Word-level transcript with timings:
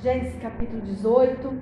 Gênesis 0.00 0.40
capítulo 0.40 0.80
18. 0.82 1.52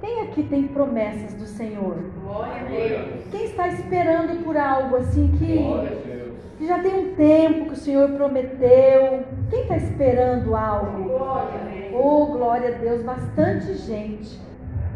Quem 0.00 0.22
aqui 0.22 0.42
tem 0.42 0.66
promessas 0.66 1.34
do 1.34 1.46
Senhor? 1.46 1.98
Glória 2.20 2.62
a 2.62 2.64
Deus. 2.64 3.24
Quem 3.30 3.44
está 3.44 3.68
esperando 3.68 4.42
por 4.42 4.56
algo 4.56 4.96
assim 4.96 5.28
que, 5.38 6.58
que 6.58 6.66
já 6.66 6.80
tem 6.80 6.94
um 6.96 7.14
tempo 7.14 7.66
que 7.66 7.74
o 7.74 7.76
Senhor 7.76 8.10
prometeu? 8.10 9.22
Quem 9.48 9.60
está 9.60 9.76
esperando 9.76 10.56
algo? 10.56 11.04
Glória 11.04 11.60
a 11.60 11.64
Deus. 11.70 11.94
Oh, 11.94 12.26
glória 12.26 12.74
a 12.74 12.78
Deus, 12.78 13.02
bastante 13.02 13.74
gente. 13.74 14.40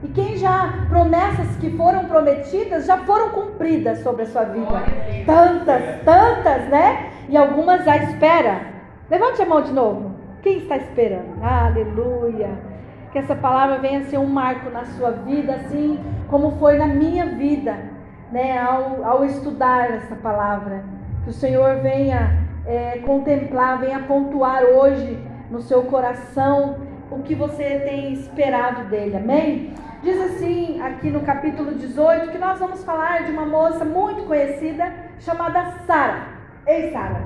E 0.03 0.09
quem 0.09 0.37
já, 0.37 0.87
promessas 0.89 1.57
que 1.61 1.71
foram 1.77 2.07
prometidas 2.07 2.87
já 2.87 2.99
foram 2.99 3.31
cumpridas 3.31 4.01
sobre 4.01 4.23
a 4.23 4.27
sua 4.27 4.47
vida. 4.47 4.67
Glória. 4.67 5.25
Tantas, 5.25 6.03
tantas, 6.05 6.69
né? 6.71 7.13
E 7.29 7.37
algumas 7.37 7.87
à 7.87 7.99
espera. 7.99 8.63
Levante 9.09 9.43
a 9.43 9.47
mão 9.47 9.63
de 9.63 9.73
novo. 9.73 10.10
Quem 10.43 10.59
está 10.59 10.77
esperando? 10.77 11.43
Aleluia. 11.43 12.51
Que 13.13 13.19
essa 13.19 13.35
palavra 13.35 13.79
venha 13.79 14.05
ser 14.05 14.19
um 14.19 14.27
marco 14.27 14.71
na 14.71 14.85
sua 14.85 15.11
vida, 15.11 15.55
assim 15.55 15.99
como 16.29 16.53
foi 16.53 16.79
na 16.79 16.87
minha 16.87 17.27
vida, 17.27 17.77
né? 18.31 18.59
Ao, 18.59 19.05
ao 19.05 19.25
estudar 19.25 19.91
essa 19.91 20.15
palavra. 20.17 20.85
Que 21.25 21.31
o 21.31 21.33
Senhor 21.33 21.77
venha 21.81 22.47
é, 22.67 22.99
contemplar, 22.99 23.79
venha 23.81 23.99
pontuar 24.01 24.63
hoje 24.63 25.19
no 25.51 25.61
seu 25.61 25.83
coração 25.83 26.77
o 27.11 27.23
que 27.23 27.35
você 27.35 27.81
tem 27.81 28.13
esperado 28.13 28.85
dele. 28.85 29.17
Amém? 29.17 29.75
Diz 30.03 30.19
assim, 30.19 30.81
aqui 30.81 31.11
no 31.11 31.21
capítulo 31.21 31.75
18, 31.75 32.31
que 32.31 32.39
nós 32.39 32.59
vamos 32.59 32.83
falar 32.85 33.25
de 33.25 33.33
uma 33.33 33.45
moça 33.45 33.85
muito 33.85 34.23
conhecida 34.23 34.95
chamada 35.19 35.73
Sara. 35.87 36.23
Ei, 36.67 36.91
Sara. 36.93 37.21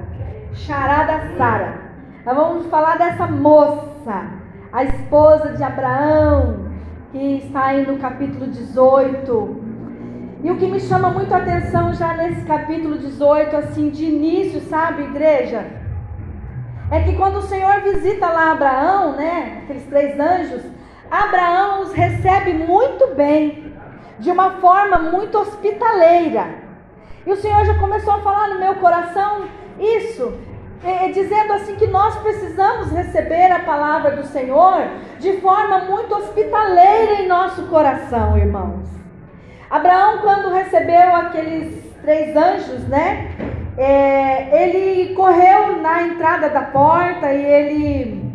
Charada 0.54 1.36
Sara. 1.36 1.83
Nós 2.24 2.34
vamos 2.34 2.66
falar 2.68 2.96
dessa 2.96 3.26
moça, 3.26 4.30
a 4.72 4.82
esposa 4.82 5.50
de 5.50 5.62
Abraão, 5.62 6.70
que 7.12 7.36
está 7.36 7.66
aí 7.66 7.86
no 7.86 7.98
capítulo 7.98 8.46
18. 8.46 9.62
E 10.42 10.50
o 10.50 10.56
que 10.56 10.66
me 10.66 10.80
chama 10.80 11.10
muito 11.10 11.34
a 11.34 11.36
atenção 11.36 11.92
já 11.92 12.14
nesse 12.14 12.42
capítulo 12.46 12.96
18, 12.96 13.54
assim, 13.54 13.90
de 13.90 14.06
início, 14.06 14.62
sabe, 14.62 15.02
igreja? 15.02 15.66
É 16.90 17.00
que 17.02 17.14
quando 17.14 17.36
o 17.36 17.42
Senhor 17.42 17.82
visita 17.82 18.26
lá 18.26 18.52
Abraão, 18.52 19.16
né, 19.16 19.60
aqueles 19.62 19.84
três 19.84 20.18
anjos, 20.18 20.62
Abraão 21.10 21.82
os 21.82 21.92
recebe 21.92 22.54
muito 22.54 23.14
bem, 23.14 23.70
de 24.18 24.30
uma 24.30 24.52
forma 24.52 24.98
muito 24.98 25.36
hospitaleira. 25.36 26.54
E 27.26 27.30
o 27.30 27.36
Senhor 27.36 27.66
já 27.66 27.74
começou 27.78 28.14
a 28.14 28.20
falar 28.20 28.48
no 28.48 28.60
meu 28.60 28.76
coração 28.76 29.44
isso, 29.78 30.32
é, 30.82 31.08
dizendo 31.08 31.52
assim 31.52 31.76
que 31.76 31.86
nós 31.86 32.16
precisamos 32.16 32.90
receber 32.90 33.50
a 33.52 33.60
palavra 33.60 34.16
do 34.16 34.26
Senhor 34.26 34.88
de 35.18 35.34
forma 35.40 35.80
muito 35.80 36.14
hospitaleira 36.14 37.22
em 37.22 37.28
nosso 37.28 37.66
coração, 37.66 38.36
irmãos. 38.36 38.88
Abraão, 39.70 40.18
quando 40.18 40.52
recebeu 40.52 41.14
aqueles 41.14 41.84
três 42.02 42.36
anjos, 42.36 42.86
né? 42.86 43.30
É, 43.76 44.62
ele 44.62 45.14
correu 45.14 45.80
na 45.80 46.02
entrada 46.02 46.48
da 46.48 46.62
porta 46.62 47.32
e 47.32 47.44
ele 47.44 48.32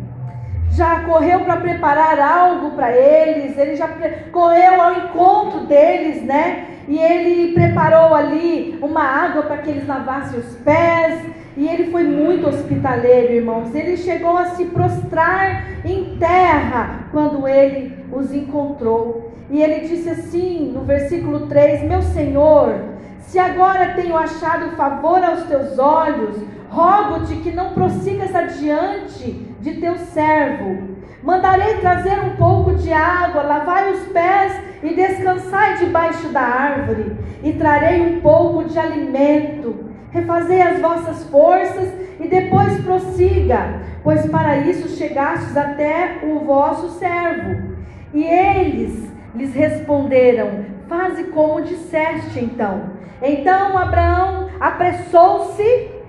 já 0.70 1.00
correu 1.00 1.40
para 1.40 1.56
preparar 1.56 2.20
algo 2.20 2.72
para 2.72 2.92
eles, 2.92 3.56
ele 3.56 3.74
já 3.74 3.88
correu 4.30 4.80
ao 4.80 4.92
encontro 4.92 5.60
deles, 5.60 6.22
né? 6.22 6.66
E 6.90 6.98
ele 6.98 7.52
preparou 7.52 8.12
ali 8.12 8.76
uma 8.82 9.04
água 9.04 9.44
para 9.44 9.58
que 9.58 9.70
eles 9.70 9.86
lavassem 9.86 10.40
os 10.40 10.56
pés. 10.56 11.24
E 11.56 11.68
ele 11.68 11.88
foi 11.92 12.02
muito 12.02 12.48
hospitaleiro, 12.48 13.32
irmãos. 13.32 13.72
Ele 13.72 13.96
chegou 13.96 14.36
a 14.36 14.46
se 14.46 14.64
prostrar 14.64 15.68
em 15.84 16.16
terra 16.18 17.04
quando 17.12 17.46
ele 17.46 17.96
os 18.10 18.34
encontrou. 18.34 19.30
E 19.48 19.62
ele 19.62 19.86
disse 19.86 20.10
assim 20.10 20.72
no 20.74 20.80
versículo 20.80 21.46
3: 21.46 21.84
Meu 21.84 22.02
Senhor, 22.02 22.74
se 23.20 23.38
agora 23.38 23.94
tenho 23.94 24.16
achado 24.16 24.74
favor 24.74 25.22
aos 25.22 25.44
teus 25.44 25.78
olhos, 25.78 26.38
rogo-te 26.68 27.36
que 27.36 27.52
não 27.52 27.72
prossigas 27.72 28.34
adiante 28.34 29.46
de 29.60 29.74
teu 29.74 29.96
servo. 29.96 30.88
Mandarei 31.22 31.76
trazer 31.76 32.18
um 32.18 32.30
pouco 32.30 32.74
de 32.74 32.92
água, 32.92 33.42
lavai 33.42 33.92
os 33.92 34.00
pés 34.08 34.69
e 34.82 34.94
descansai 34.94 35.78
debaixo 35.78 36.28
da 36.28 36.40
árvore, 36.40 37.16
e 37.42 37.52
trarei 37.52 38.00
um 38.00 38.20
pouco 38.20 38.64
de 38.64 38.78
alimento. 38.78 39.90
Refazei 40.10 40.60
as 40.60 40.80
vossas 40.80 41.24
forças 41.24 41.88
e 42.18 42.26
depois 42.26 42.80
prossiga, 42.82 43.80
pois 44.02 44.26
para 44.26 44.58
isso 44.58 44.88
chegastes 44.96 45.56
até 45.56 46.18
o 46.22 46.40
vosso 46.40 46.98
servo. 46.98 47.76
E 48.12 48.24
eles 48.24 49.08
lhes 49.34 49.54
responderam: 49.54 50.64
Faze 50.88 51.24
como 51.24 51.62
disseste 51.62 52.40
então. 52.40 52.90
Então 53.22 53.78
Abraão 53.78 54.48
apressou-se 54.58 55.99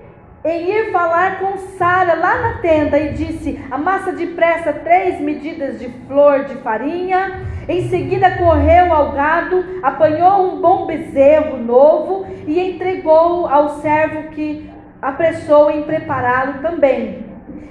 em 0.44 0.70
ir 0.70 0.90
falar 0.90 1.38
com 1.38 1.56
Sara 1.78 2.14
lá 2.14 2.40
na 2.40 2.58
tenda 2.58 2.98
e 2.98 3.12
disse: 3.12 3.64
Amassa 3.70 4.12
depressa 4.12 4.72
três 4.72 5.20
medidas 5.20 5.78
de 5.78 5.88
flor 6.06 6.44
de 6.44 6.56
farinha. 6.56 7.40
Em 7.68 7.88
seguida 7.88 8.38
correu 8.38 8.92
ao 8.92 9.12
gado, 9.12 9.64
apanhou 9.82 10.52
um 10.52 10.60
bom 10.60 10.86
bezerro 10.86 11.58
novo 11.58 12.26
e 12.46 12.58
entregou 12.58 13.46
ao 13.46 13.80
servo 13.80 14.30
que 14.30 14.68
apressou 15.00 15.70
em 15.70 15.82
prepará-lo 15.82 16.60
também. 16.60 17.24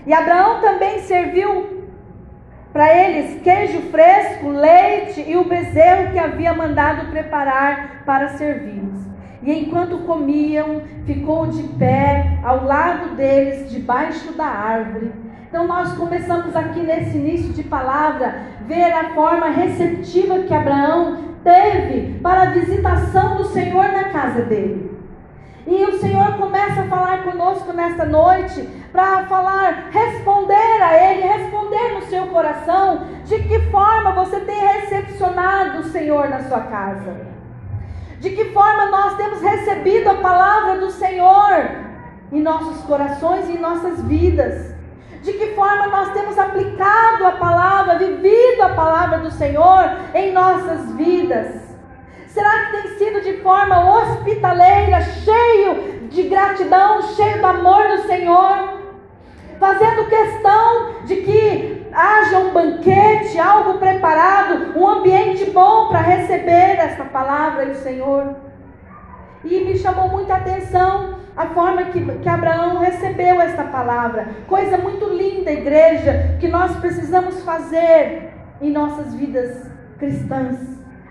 E 0.05 0.13
Abraão 0.13 0.61
também 0.61 0.99
serviu 0.99 1.81
para 2.71 2.95
eles 2.95 3.41
queijo 3.41 3.81
fresco, 3.91 4.47
leite 4.47 5.25
e 5.27 5.35
o 5.35 5.43
bezerro 5.43 6.11
que 6.11 6.19
havia 6.19 6.53
mandado 6.53 7.11
preparar 7.11 8.03
para 8.05 8.29
servi-los. 8.29 8.90
E 9.43 9.51
enquanto 9.51 9.99
comiam, 9.99 10.81
ficou 11.05 11.47
de 11.47 11.63
pé 11.63 12.39
ao 12.43 12.63
lado 12.63 13.15
deles, 13.15 13.71
debaixo 13.71 14.33
da 14.33 14.45
árvore. 14.45 15.11
Então 15.49 15.67
nós 15.67 15.93
começamos 15.93 16.55
aqui 16.55 16.79
nesse 16.79 17.17
início 17.17 17.51
de 17.53 17.63
palavra 17.63 18.35
ver 18.67 18.93
a 18.93 19.09
forma 19.13 19.49
receptiva 19.49 20.39
que 20.39 20.53
Abraão 20.53 21.17
teve 21.43 22.19
para 22.19 22.43
a 22.43 22.51
visitação 22.51 23.37
do 23.37 23.45
Senhor 23.45 23.91
na 23.91 24.05
casa 24.05 24.43
dele. 24.43 24.91
E 25.65 25.85
o 25.85 25.99
Senhor 25.99 26.37
começa 26.37 26.81
a 26.81 26.87
falar 26.87 27.23
conosco 27.23 27.73
nesta 27.73 28.05
noite 28.05 28.67
para 28.91 29.25
falar, 29.25 29.89
responder 29.91 30.81
a 30.81 31.11
Ele, 31.11 31.21
responder 31.21 31.93
no 31.95 32.01
seu 32.03 32.27
coração 32.27 33.07
de 33.25 33.39
que 33.39 33.59
forma 33.71 34.11
você 34.11 34.39
tem 34.39 34.59
recepcionado 34.59 35.79
o 35.79 35.83
Senhor 35.83 36.29
na 36.29 36.43
sua 36.43 36.61
casa. 36.61 37.30
De 38.21 38.29
que 38.29 38.45
forma 38.53 38.85
nós 38.85 39.17
temos 39.17 39.41
recebido 39.41 40.07
a 40.07 40.13
palavra 40.13 40.79
do 40.79 40.91
Senhor 40.91 41.71
em 42.31 42.39
nossos 42.39 42.83
corações 42.83 43.49
e 43.49 43.53
em 43.53 43.59
nossas 43.59 43.99
vidas. 44.03 44.75
De 45.23 45.33
que 45.33 45.55
forma 45.55 45.87
nós 45.87 46.13
temos 46.13 46.37
aplicado 46.37 47.25
a 47.25 47.31
palavra, 47.31 47.97
vivido 47.97 48.61
a 48.61 48.75
palavra 48.75 49.17
do 49.21 49.31
Senhor 49.31 49.97
em 50.13 50.31
nossas 50.33 50.91
vidas. 50.91 51.47
Será 52.27 52.67
que 52.67 52.71
tem 52.73 52.97
sido 52.99 53.21
de 53.21 53.41
forma 53.41 53.89
hospitaleira, 53.97 55.01
cheio 55.01 56.07
de 56.07 56.21
gratidão, 56.29 57.01
cheio 57.15 57.39
do 57.39 57.47
amor 57.47 57.87
do 57.87 58.03
Senhor? 58.03 58.81
Fazendo 59.59 60.07
questão 60.07 61.05
de 61.05 61.15
que 61.15 61.80
haja 61.93 62.39
um 62.39 62.53
banquete, 62.53 63.39
algo 63.39 63.77
preparado, 63.77 64.77
um 64.77 64.87
ambiente 64.87 65.49
bom 65.51 65.89
para 65.89 65.99
receber 65.99 66.77
essa 66.77 67.03
palavra 67.05 67.65
do 67.65 67.75
Senhor. 67.75 68.35
E 69.43 69.63
me 69.65 69.77
chamou 69.77 70.09
muita 70.09 70.35
atenção 70.35 71.15
a 71.35 71.47
forma 71.47 71.83
que, 71.85 72.03
que 72.19 72.29
Abraão 72.29 72.77
recebeu 72.79 73.41
esta 73.41 73.63
palavra. 73.63 74.27
Coisa 74.47 74.77
muito 74.77 75.05
linda, 75.05 75.51
igreja, 75.51 76.37
que 76.39 76.47
nós 76.47 76.75
precisamos 76.77 77.43
fazer 77.43 78.31
em 78.61 78.71
nossas 78.71 79.13
vidas 79.15 79.69
cristãs. 79.97 80.57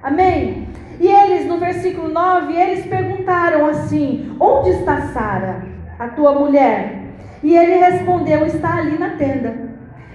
Amém? 0.03 0.69
E 1.01 1.09
eles, 1.09 1.47
no 1.47 1.59
versículo 1.59 2.09
9, 2.09 2.55
eles 2.55 2.87
perguntaram 2.87 3.67
assim: 3.67 4.37
Onde 4.39 4.71
está 4.71 5.09
Sara, 5.09 5.63
a 5.99 6.09
tua 6.09 6.33
mulher? 6.33 7.01
E 7.43 7.57
ele 7.57 7.77
respondeu: 7.77 8.47
Está 8.47 8.77
ali 8.77 8.99
na 8.99 9.11
tenda. 9.11 9.70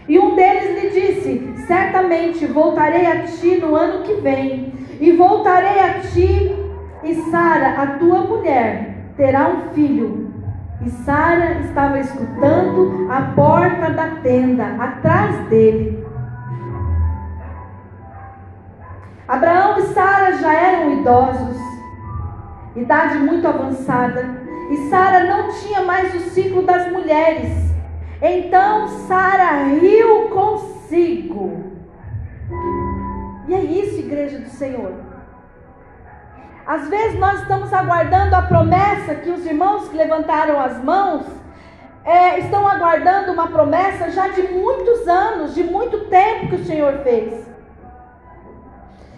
E 0.08 0.20
um 0.20 0.36
deles 0.36 0.84
lhe 0.84 0.90
disse: 0.90 1.54
Certamente 1.66 2.46
voltarei 2.46 3.08
a 3.08 3.24
ti 3.24 3.58
no 3.58 3.76
ano 3.76 4.04
que 4.04 4.14
vem, 4.16 4.72
e 5.00 5.12
voltarei 5.14 5.80
a 5.80 6.00
ti, 6.00 6.56
e 7.04 7.16
Sara, 7.32 7.82
a 7.82 7.88
tua 7.98 8.20
mulher, 8.22 9.14
terá 9.18 9.48
um 9.48 9.74
filho. 9.74 10.32
E 10.86 10.90
Sara 10.90 11.60
estava 11.62 12.00
escutando 12.00 13.08
a 13.10 13.22
porta 13.34 13.90
da 13.90 14.08
tenda, 14.22 14.76
atrás 14.78 15.48
dele. 15.48 16.06
Abraão 19.28 19.80
e 19.80 19.82
Sara 19.88 20.34
já 20.34 20.54
eram 20.54 21.00
idosos, 21.00 21.58
idade 22.76 23.18
muito 23.18 23.48
avançada, 23.48 24.30
e 24.70 24.78
Sara 24.90 25.24
não 25.24 25.50
tinha 25.50 25.82
mais 25.82 26.14
o 26.14 26.20
ciclo 26.30 26.62
das 26.62 26.92
mulheres 26.92 27.75
Então 28.22 28.88
Sara 29.08 29.66
riu 29.66 30.30
consigo. 30.30 31.64
E 33.48 33.54
é 33.54 33.60
isso, 33.60 34.00
igreja 34.00 34.40
do 34.40 34.50
Senhor. 34.50 34.94
Às 36.66 36.90
vezes 36.90 37.20
nós 37.20 37.42
estamos 37.42 37.72
aguardando 37.72 38.36
a 38.36 38.42
promessa 38.42 39.16
que 39.16 39.30
os 39.30 39.46
irmãos 39.46 39.88
que 39.88 39.96
levantaram 39.96 40.60
as 40.60 40.84
mãos 40.84 41.26
é, 42.04 42.40
estão 42.40 42.68
aguardando 42.68 43.32
uma 43.32 43.48
promessa 43.48 44.10
já 44.10 44.28
de 44.30 44.44
muitos 44.44 45.08
anos, 45.08 45.54
de 45.54 45.64
muito 45.64 46.06
tempo 46.06 46.50
que 46.50 46.56
o 46.56 46.66
Senhor 46.66 47.00
fez. 47.04 47.46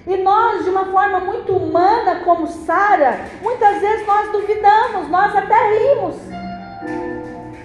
E 0.06 0.16
nós, 0.18 0.64
de 0.64 0.70
uma 0.70 0.86
forma 0.86 1.20
muito 1.20 1.54
humana, 1.54 2.22
como 2.24 2.48
Sara, 2.48 3.20
muitas 3.42 3.82
vezes 3.82 4.08
nós 4.08 4.32
duvidamos, 4.32 5.10
nós 5.10 5.36
até 5.36 5.56
rimos. 5.78 6.16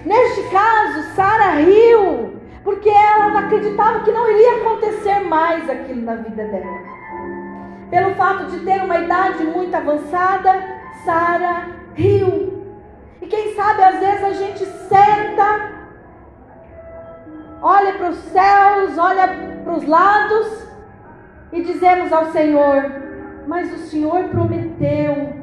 Neste 0.05 0.49
caso, 0.49 1.15
Sara 1.15 1.51
riu, 1.51 2.37
porque 2.63 2.89
ela 2.89 3.39
acreditava 3.39 4.01
que 4.01 4.11
não 4.11 4.29
iria 4.29 4.57
acontecer 4.57 5.19
mais 5.21 5.69
aquilo 5.69 6.01
na 6.01 6.15
vida 6.15 6.43
dela. 6.43 6.93
Pelo 7.89 8.15
fato 8.15 8.47
de 8.47 8.59
ter 8.65 8.81
uma 8.83 8.97
idade 8.97 9.43
muito 9.43 9.73
avançada, 9.73 10.61
Sara 11.05 11.67
riu. 11.93 12.63
E 13.21 13.27
quem 13.27 13.55
sabe 13.55 13.83
às 13.83 13.99
vezes 13.99 14.23
a 14.23 14.33
gente 14.33 14.65
senta, 14.65 15.71
olha 17.61 17.93
para 17.93 18.09
os 18.09 18.17
céus, 18.17 18.97
olha 18.97 19.27
para 19.63 19.73
os 19.73 19.87
lados 19.87 20.67
e 21.53 21.61
dizemos 21.61 22.11
ao 22.11 22.31
Senhor: 22.31 22.91
Mas 23.47 23.71
o 23.71 23.77
Senhor 23.77 24.25
prometeu. 24.25 25.42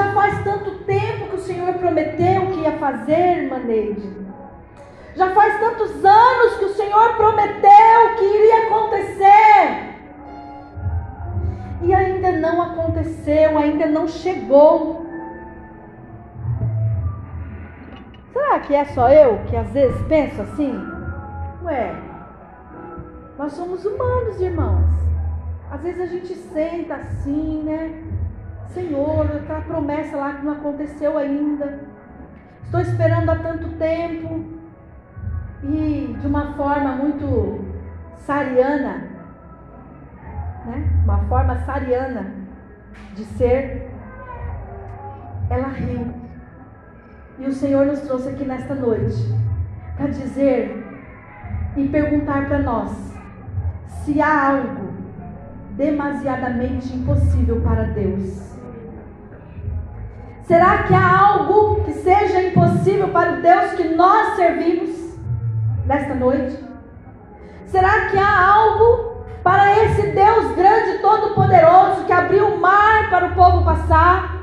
Já 0.00 0.14
faz 0.14 0.42
tanto 0.42 0.70
tempo 0.84 1.26
que 1.26 1.36
o 1.36 1.40
Senhor 1.40 1.74
prometeu 1.74 2.46
que 2.46 2.60
ia 2.60 2.72
fazer, 2.78 3.50
Maneide. 3.50 4.10
Já 5.14 5.28
faz 5.34 5.60
tantos 5.60 6.02
anos 6.02 6.56
que 6.56 6.64
o 6.64 6.74
Senhor 6.74 7.16
prometeu 7.16 8.14
que 8.16 8.24
iria 8.24 8.66
acontecer. 8.66 9.90
E 11.82 11.92
ainda 11.92 12.32
não 12.32 12.62
aconteceu, 12.62 13.58
ainda 13.58 13.84
não 13.84 14.08
chegou. 14.08 15.04
Será 18.32 18.60
que 18.60 18.74
é 18.74 18.86
só 18.86 19.10
eu 19.10 19.38
que 19.50 19.56
às 19.56 19.68
vezes 19.68 20.00
penso 20.06 20.40
assim? 20.40 20.82
Ué, 21.62 21.94
nós 23.36 23.52
somos 23.52 23.84
humanos, 23.84 24.40
irmãos. 24.40 24.88
Às 25.70 25.82
vezes 25.82 26.00
a 26.00 26.06
gente 26.06 26.34
senta 26.34 26.94
assim, 26.94 27.64
né? 27.64 28.09
Senhor, 28.72 29.26
aquela 29.26 29.60
promessa 29.62 30.16
lá 30.16 30.34
que 30.34 30.44
não 30.44 30.52
aconteceu 30.52 31.18
ainda. 31.18 31.80
Estou 32.62 32.80
esperando 32.80 33.28
há 33.30 33.36
tanto 33.36 33.68
tempo 33.78 34.44
e 35.62 36.16
de 36.20 36.26
uma 36.26 36.54
forma 36.54 36.92
muito 36.92 37.64
sariana, 38.18 39.08
né? 40.64 40.88
uma 41.04 41.18
forma 41.24 41.56
sariana 41.64 42.32
de 43.14 43.24
ser, 43.24 43.90
ela 45.50 45.68
riu. 45.68 46.14
E 47.38 47.46
o 47.46 47.52
Senhor 47.52 47.86
nos 47.86 48.00
trouxe 48.00 48.28
aqui 48.28 48.44
nesta 48.44 48.74
noite 48.74 49.34
para 49.96 50.06
dizer 50.08 50.76
e 51.76 51.88
perguntar 51.88 52.46
para 52.46 52.58
nós 52.60 53.14
se 54.04 54.20
há 54.20 54.48
algo 54.50 54.92
demasiadamente 55.76 56.94
impossível 56.94 57.60
para 57.62 57.84
Deus. 57.84 58.59
Será 60.50 60.82
que 60.82 60.92
há 60.92 61.18
algo 61.28 61.84
que 61.84 61.92
seja 61.92 62.42
impossível 62.42 63.08
para 63.10 63.34
o 63.34 63.40
Deus 63.40 63.74
que 63.74 63.84
nós 63.94 64.34
servimos? 64.34 64.90
nesta 65.90 66.14
noite? 66.14 66.56
Será 67.66 68.08
que 68.10 68.18
há 68.18 68.48
algo 68.48 69.24
para 69.42 69.76
esse 69.84 70.08
Deus 70.08 70.54
grande 70.56 70.98
todo-poderoso 70.98 72.04
que 72.04 72.12
abriu 72.12 72.46
o 72.48 72.60
mar 72.60 73.10
para 73.10 73.26
o 73.26 73.34
povo 73.34 73.64
passar? 73.64 74.40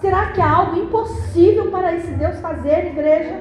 Será 0.00 0.26
que 0.32 0.40
há 0.40 0.50
algo 0.50 0.76
impossível 0.76 1.70
para 1.70 1.94
esse 1.94 2.10
Deus 2.12 2.38
fazer, 2.40 2.88
igreja? 2.88 3.36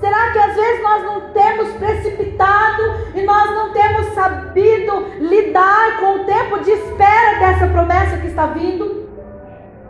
Será 0.00 0.32
que 0.32 0.38
às 0.38 0.54
vezes 0.56 0.82
nós 0.82 1.02
não 1.04 1.20
temos 1.32 1.68
precipitado 1.74 2.82
e 3.14 3.22
nós 3.22 3.50
não 3.50 3.70
temos 3.72 4.06
sabido 4.14 5.06
lidar 5.18 6.00
com 6.00 6.14
o 6.16 6.24
tempo 6.24 6.58
de 6.60 6.70
espera 6.70 7.38
dessa 7.38 7.66
promessa 7.66 8.16
que 8.16 8.28
está 8.28 8.46
vindo? 8.46 9.08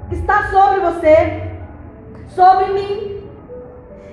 Que 0.08 0.16
está 0.16 0.48
sobre 0.50 0.80
você, 0.80 1.42
sobre 2.28 2.72
mim. 2.72 3.10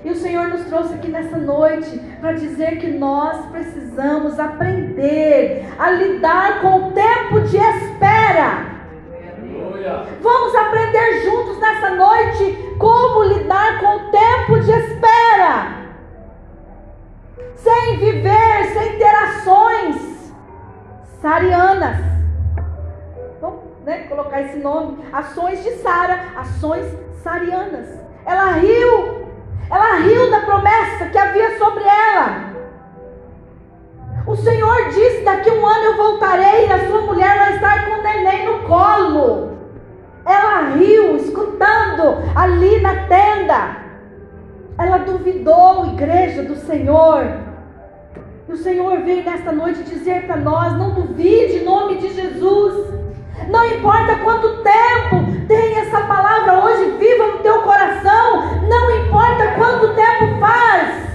E 0.04 0.10
o 0.10 0.14
Senhor 0.14 0.46
nos 0.48 0.64
trouxe 0.66 0.94
aqui 0.94 1.08
nessa 1.08 1.36
noite 1.36 1.98
para 2.20 2.32
dizer 2.32 2.78
que 2.78 2.86
nós 2.86 3.44
precisamos 3.46 4.38
aprender 4.38 5.66
a 5.76 5.90
lidar 5.90 6.60
com 6.60 6.88
o 6.88 6.92
tempo 6.92 7.40
de 7.40 7.56
espera. 7.56 8.78
Vamos 10.22 10.54
aprender 10.54 11.22
juntos 11.24 11.58
nessa 11.58 11.90
noite 11.90 12.74
como 12.78 13.24
lidar 13.24 13.80
com 13.80 13.96
o 13.96 14.10
tempo 14.10 14.60
de 14.60 14.70
espera. 14.70 15.77
Sem 17.58 17.96
viver, 17.98 18.64
sem 18.72 18.98
ter 18.98 19.14
ações 19.14 20.34
sarianas. 21.20 21.96
Vamos 23.40 23.60
né, 23.84 23.98
colocar 24.08 24.40
esse 24.42 24.58
nome. 24.58 24.98
Ações 25.12 25.62
de 25.62 25.70
Sara, 25.82 26.18
ações 26.36 26.86
sarianas. 27.22 27.88
Ela 28.24 28.52
riu 28.52 29.18
ela 29.70 29.96
riu 29.96 30.30
da 30.30 30.40
promessa 30.40 31.06
que 31.12 31.18
havia 31.18 31.58
sobre 31.58 31.84
ela. 31.84 32.48
O 34.26 34.34
Senhor 34.36 34.88
disse: 34.88 35.22
daqui 35.24 35.50
um 35.50 35.66
ano 35.66 35.84
eu 35.84 35.96
voltarei 35.96 36.66
e 36.66 36.72
a 36.72 36.86
sua 36.86 37.02
mulher 37.02 37.38
vai 37.38 37.54
estar 37.54 37.84
com 37.84 37.98
o 37.98 38.02
neném 38.02 38.46
no 38.46 38.62
colo. 38.66 39.58
Ela 40.24 40.74
riu, 40.74 41.16
escutando 41.16 42.18
ali 42.34 42.80
na 42.80 43.06
tenda. 43.06 43.76
Ela 44.78 44.98
duvidou, 44.98 45.86
igreja 45.86 46.42
do 46.42 46.56
Senhor. 46.56 47.47
E 48.48 48.52
o 48.52 48.56
Senhor 48.56 49.00
veio 49.00 49.22
nesta 49.24 49.52
noite 49.52 49.82
dizer 49.82 50.22
para 50.24 50.38
nós: 50.38 50.72
não 50.78 50.94
duvide 50.94 51.58
em 51.58 51.64
nome 51.64 51.98
de 51.98 52.08
Jesus. 52.14 52.94
Não 53.50 53.62
importa 53.66 54.16
quanto 54.24 54.62
tempo 54.62 55.46
tem 55.46 55.76
essa 55.76 56.00
palavra 56.00 56.64
hoje 56.64 56.92
viva 56.98 57.26
no 57.26 57.38
teu 57.38 57.60
coração, 57.60 58.60
não 58.66 58.90
importa 59.04 59.52
quanto 59.52 59.94
tempo 59.94 60.40
faz. 60.40 61.08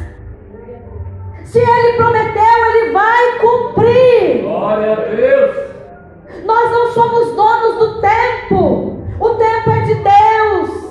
Se 1.45 1.57
ele 1.57 1.97
prometeu, 1.97 2.65
ele 2.75 2.91
vai 2.91 3.39
cumprir. 3.39 4.41
Glória 4.43 4.93
a 4.93 4.95
Deus. 4.95 5.55
Nós 6.45 6.71
não 6.71 6.91
somos 6.91 7.35
donos 7.35 7.77
do 7.79 8.01
tempo. 8.01 9.03
O 9.19 9.29
tempo 9.29 9.69
é 9.71 9.79
de 9.81 9.95
Deus. 9.95 10.83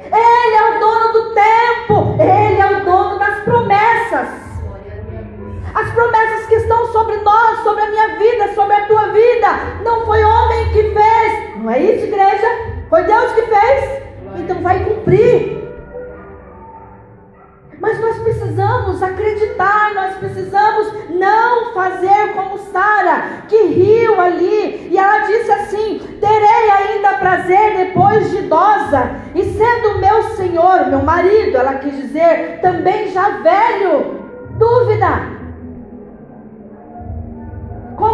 Ele 0.00 0.54
é 0.54 0.76
o 0.76 0.80
dono 0.80 1.12
do 1.12 1.34
tempo. 1.34 2.16
Ele 2.22 2.60
é 2.60 2.80
o 2.80 2.84
dono 2.84 3.18
das 3.18 3.40
promessas. 3.44 4.47
A 7.88 7.90
minha 7.90 8.18
vida, 8.18 8.54
sobre 8.54 8.74
a 8.74 8.86
tua 8.86 9.08
vida, 9.08 9.48
não 9.82 10.04
foi 10.04 10.22
homem 10.22 10.68
que 10.72 10.82
fez. 10.82 11.56
Não 11.56 11.70
é 11.70 11.80
isso, 11.80 12.04
igreja? 12.04 12.46
Foi 12.88 13.02
Deus 13.04 13.32
que 13.32 13.42
fez. 13.42 14.02
Então 14.36 14.60
vai 14.60 14.84
cumprir. 14.84 15.58
Mas 17.80 18.00
nós 18.00 18.18
precisamos 18.18 19.02
acreditar, 19.02 19.94
nós 19.94 20.16
precisamos 20.16 20.92
não 21.10 21.72
fazer 21.72 22.32
como 22.34 22.58
Sara, 22.58 23.44
que 23.48 23.56
riu 23.56 24.20
ali, 24.20 24.88
e 24.90 24.98
ela 24.98 25.20
disse 25.20 25.50
assim: 25.50 25.98
Terei 26.20 26.70
ainda 26.70 27.18
prazer 27.18 27.76
depois 27.76 28.30
de 28.30 28.38
idosa, 28.38 29.12
e 29.32 29.44
sendo 29.44 29.98
meu 30.00 30.22
senhor, 30.34 30.86
meu 30.88 31.02
marido, 31.02 31.56
ela 31.56 31.74
quis 31.74 31.96
dizer, 31.96 32.58
também 32.60 33.12
já 33.12 33.28
velho. 33.38 34.18
Dúvida, 34.58 35.37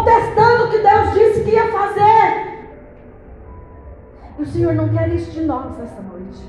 contestando 0.04 0.64
o 0.64 0.70
que 0.70 0.78
Deus 0.78 1.12
disse 1.14 1.44
que 1.44 1.50
ia 1.50 1.72
fazer. 1.72 2.54
E 4.38 4.42
o 4.42 4.46
Senhor 4.46 4.74
não 4.74 4.88
quer 4.90 5.08
isso 5.08 5.30
de 5.30 5.40
nós 5.40 5.80
esta 5.80 6.02
noite. 6.02 6.42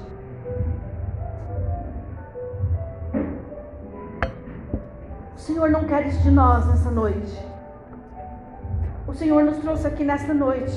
O 5.36 5.40
Senhor 5.40 5.70
não 5.70 5.86
quer 5.86 6.06
isso 6.08 6.22
de 6.22 6.32
nós 6.32 6.68
nessa 6.68 6.92
noite. 6.92 7.46
O 9.08 9.14
Senhor 9.14 9.44
nos 9.44 9.58
trouxe 9.58 9.88
aqui 9.88 10.04
nesta 10.04 10.34
noite 10.34 10.76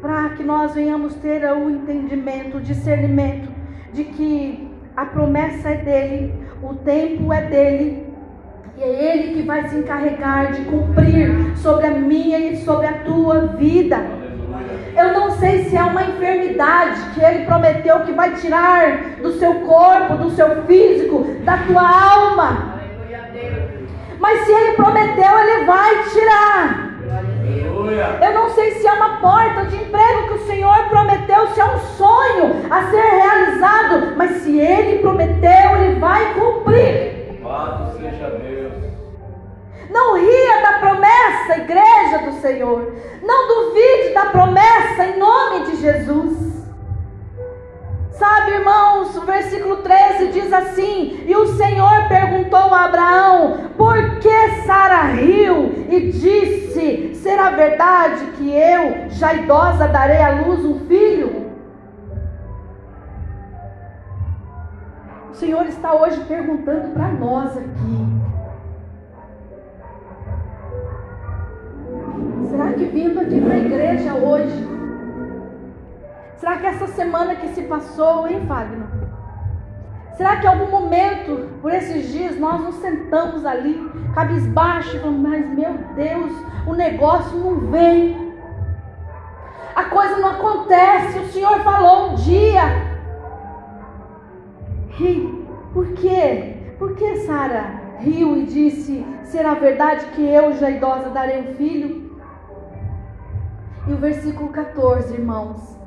para 0.00 0.30
que 0.30 0.44
nós 0.44 0.74
venhamos 0.74 1.14
ter 1.16 1.44
o 1.52 1.68
entendimento, 1.68 2.58
o 2.58 2.60
discernimento 2.60 3.50
de 3.92 4.04
que 4.04 4.70
a 4.96 5.06
promessa 5.06 5.70
é 5.70 5.76
dele, 5.78 6.46
o 6.62 6.74
tempo 6.74 7.32
é 7.32 7.46
dele 7.46 8.09
e 8.76 8.82
é 8.82 9.12
Ele 9.12 9.34
que 9.34 9.42
vai 9.42 9.68
se 9.68 9.76
encarregar 9.76 10.52
de 10.52 10.62
cumprir 10.62 11.56
sobre 11.56 11.86
a 11.86 11.90
minha 11.90 12.38
e 12.38 12.56
sobre 12.64 12.86
a 12.86 12.92
tua 13.04 13.46
vida. 13.58 13.98
Eu 14.96 15.12
não 15.12 15.30
sei 15.32 15.64
se 15.64 15.76
é 15.76 15.82
uma 15.82 16.02
enfermidade 16.02 17.00
que 17.14 17.24
ele 17.24 17.44
prometeu 17.44 18.00
que 18.00 18.12
vai 18.12 18.34
tirar 18.34 19.20
do 19.22 19.32
seu 19.32 19.54
corpo, 19.60 20.16
do 20.16 20.30
seu 20.30 20.64
físico, 20.64 21.26
da 21.44 21.58
tua 21.58 22.12
alma. 22.12 22.80
Mas 24.18 24.40
se 24.40 24.52
ele 24.52 24.72
prometeu, 24.72 25.38
ele 25.38 25.64
vai 25.64 26.04
tirar. 26.04 26.90
Eu 28.22 28.34
não 28.34 28.50
sei 28.50 28.72
se 28.72 28.86
é 28.86 28.92
uma 28.92 29.16
porta 29.18 29.64
de 29.66 29.76
emprego 29.76 30.28
que 30.28 30.34
o 30.34 30.46
Senhor 30.46 30.88
prometeu, 30.88 31.48
se 31.48 31.60
é 31.60 31.64
um 31.64 31.78
sonho 31.78 32.66
a 32.70 32.82
ser 32.90 33.00
realizado, 33.00 34.14
mas 34.16 34.42
se 34.42 34.58
Ele 34.58 34.98
prometeu, 34.98 35.76
Ele 35.76 35.98
vai 35.98 36.34
cumprir. 36.34 37.19
Louvado 37.50 37.98
seja 37.98 38.30
Deus. 38.30 38.72
Não 39.90 40.14
ria 40.14 40.62
da 40.62 40.78
promessa, 40.78 41.58
igreja 41.58 42.18
do 42.26 42.40
Senhor. 42.40 42.94
Não 43.24 43.48
duvide 43.48 44.14
da 44.14 44.26
promessa 44.26 45.04
em 45.06 45.18
nome 45.18 45.66
de 45.66 45.76
Jesus. 45.80 46.38
Sabe, 48.12 48.52
irmãos, 48.52 49.16
o 49.16 49.22
versículo 49.22 49.78
13 49.78 50.28
diz 50.28 50.52
assim: 50.52 51.24
E 51.26 51.34
o 51.34 51.48
Senhor 51.56 52.06
perguntou 52.08 52.72
a 52.72 52.84
Abraão: 52.84 53.70
Por 53.76 54.20
que 54.20 54.62
Sara 54.64 55.06
riu 55.14 55.86
e 55.88 56.12
disse: 56.12 57.16
Será 57.16 57.50
verdade 57.50 58.26
que 58.36 58.48
eu, 58.48 59.08
já 59.08 59.34
idosa, 59.34 59.88
darei 59.88 60.22
à 60.22 60.40
luz 60.42 60.64
um 60.64 60.86
filho? 60.86 61.49
Senhor 65.40 65.64
está 65.64 65.94
hoje 65.94 66.22
perguntando 66.24 66.92
para 66.92 67.08
nós 67.12 67.56
aqui: 67.56 68.06
Será 72.50 72.72
que 72.74 72.84
vindo 72.84 73.18
aqui 73.18 73.40
para 73.40 73.54
a 73.54 73.58
igreja 73.58 74.14
hoje, 74.14 74.68
Será 76.36 76.56
que 76.56 76.66
essa 76.66 76.86
semana 76.88 77.34
que 77.34 77.48
se 77.48 77.62
passou, 77.62 78.26
hein, 78.26 78.46
Fagner? 78.46 78.86
Será 80.16 80.36
que 80.36 80.46
em 80.46 80.48
algum 80.48 80.70
momento, 80.70 81.48
por 81.60 81.70
esses 81.70 82.10
dias, 82.12 82.38
nós 82.38 82.60
nos 82.62 82.76
sentamos 82.76 83.44
ali, 83.44 83.78
cabisbaixo, 84.14 84.96
e 84.96 85.00
falamos, 85.00 85.20
mas 85.20 85.46
meu 85.50 85.74
Deus, 85.94 86.32
o 86.66 86.72
negócio 86.72 87.36
não 87.38 87.70
vem. 87.70 88.34
A 89.74 89.84
coisa 89.84 90.16
não 90.16 90.30
acontece. 90.30 91.18
O 91.18 91.28
Senhor 91.28 91.60
falou 91.60 92.10
um 92.10 92.14
dia. 92.14 92.89
E 95.00 95.44
por 95.72 95.92
quê? 95.94 96.56
Por 96.78 96.94
que 96.94 97.16
Sara 97.26 97.80
riu 97.98 98.36
e 98.36 98.44
disse: 98.44 99.04
Será 99.24 99.54
verdade 99.54 100.04
que 100.14 100.22
eu, 100.22 100.52
já 100.54 100.70
idosa, 100.70 101.10
darei 101.10 101.40
um 101.40 101.54
filho? 101.54 102.18
E 103.86 103.92
o 103.92 103.96
versículo 103.96 104.50
14, 104.50 105.14
irmãos 105.14 105.80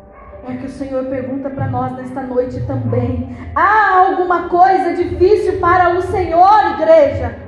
é 0.47 0.57
que 0.57 0.65
o 0.65 0.69
Senhor 0.69 1.05
pergunta 1.05 1.49
para 1.49 1.67
nós 1.67 1.93
nesta 1.93 2.21
noite 2.21 2.59
também: 2.65 3.37
há 3.55 3.99
alguma 3.99 4.49
coisa 4.49 4.93
difícil 4.93 5.59
para 5.59 5.97
o 5.97 6.01
Senhor, 6.01 6.71
igreja? 6.79 7.39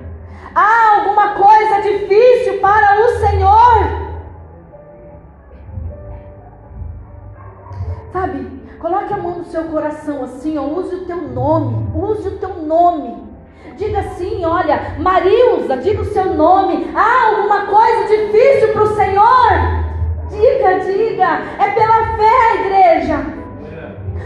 Há 0.53 0.99
alguma 0.99 1.33
coisa 1.33 1.81
difícil 1.81 2.59
para 2.61 3.01
o 3.01 3.07
Senhor? 3.19 4.05
Sabe, 8.13 8.47
coloque 8.85 9.13
a 9.15 9.17
mão 9.17 9.39
no 9.39 9.45
seu 9.45 9.63
coração 9.63 10.23
assim, 10.23 10.59
ó, 10.59 10.61
use 10.61 10.93
o 10.93 11.05
teu 11.05 11.17
nome, 11.17 11.89
use 11.95 12.27
o 12.27 12.37
teu 12.37 12.49
nome. 12.49 13.25
Diga 13.77 13.99
assim, 13.99 14.45
olha, 14.45 14.93
Marilza, 14.99 15.77
diga 15.77 16.03
o 16.03 16.13
seu 16.13 16.35
nome. 16.35 16.91
Há 16.95 17.29
alguma 17.29 17.65
coisa 17.65 18.03
difícil 18.07 18.73
para 18.73 18.83
o 18.83 18.95
Senhor? 18.95 19.49
Diga, 20.29 20.79
diga, 20.81 21.41
é 21.57 21.71
pela 21.71 22.15
fé, 22.15 22.61
igreja. 22.61 23.25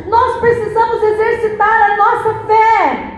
Nós 0.07 0.39
precisamos 0.41 1.03
exercitar 1.03 1.91
a 1.91 1.95
nossa 1.95 2.33
fé. 2.45 3.13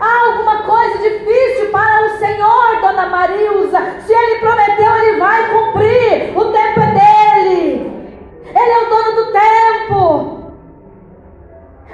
Há 0.00 0.26
alguma 0.30 0.62
coisa 0.62 0.98
difícil 0.98 1.70
para 1.70 2.06
o 2.06 2.18
Senhor, 2.18 2.80
dona 2.80 3.06
Marilza? 3.06 3.78
Se 4.06 4.12
Ele 4.12 4.40
prometeu, 4.40 4.96
Ele 4.96 5.18
vai 5.18 5.50
cumprir. 5.52 6.32
O 6.34 6.44
tempo 6.46 6.80
é 6.80 7.44
dele. 7.44 8.10
Ele 8.54 8.72
é 8.72 8.86
o 8.86 8.88
dono 8.88 9.12
do 9.16 9.32
tempo. 9.32 10.35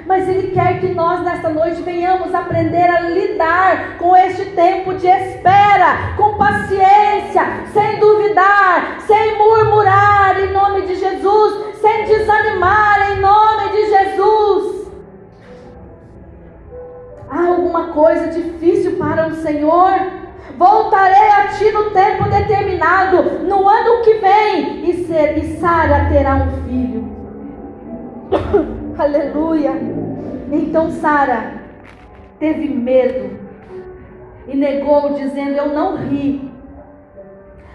Mas 0.05 0.27
Ele 0.27 0.51
quer 0.51 0.79
que 0.79 0.87
nós 0.89 1.21
nesta 1.21 1.49
noite 1.49 1.81
venhamos 1.81 2.33
aprender 2.33 2.89
a 2.89 2.99
lidar 3.01 3.97
com 3.97 4.15
este 4.15 4.45
tempo 4.47 4.93
de 4.95 5.07
espera, 5.07 6.15
com 6.17 6.37
paciência, 6.37 7.43
sem 7.73 7.99
duvidar, 7.99 8.97
sem 9.07 9.37
murmurar 9.37 10.39
em 10.39 10.51
nome 10.51 10.81
de 10.81 10.95
Jesus, 10.95 11.77
sem 11.79 12.05
desanimar 12.05 13.11
em 13.11 13.21
nome 13.21 13.69
de 13.71 13.89
Jesus. 13.89 14.87
Há 17.29 17.47
alguma 17.47 17.87
coisa 17.87 18.27
difícil 18.27 18.97
para 18.97 19.27
o 19.27 19.35
Senhor? 19.35 20.23
Voltarei 20.57 21.29
a 21.29 21.47
ti 21.47 21.71
no 21.71 21.89
tempo 21.91 22.29
determinado, 22.29 23.23
no 23.47 23.67
ano 23.67 24.03
que 24.03 24.13
vem, 24.15 24.89
e, 24.89 24.93
Sara 25.59 26.09
terá 26.09 26.35
um 26.35 26.51
filho. 26.67 27.02
Aleluia. 28.97 29.71
Então 30.51 30.91
Sara 30.91 31.61
teve 32.39 32.69
medo 32.69 33.39
e 34.47 34.55
negou, 34.55 35.13
dizendo: 35.13 35.57
Eu 35.57 35.69
não 35.69 35.97
ri. 35.97 36.51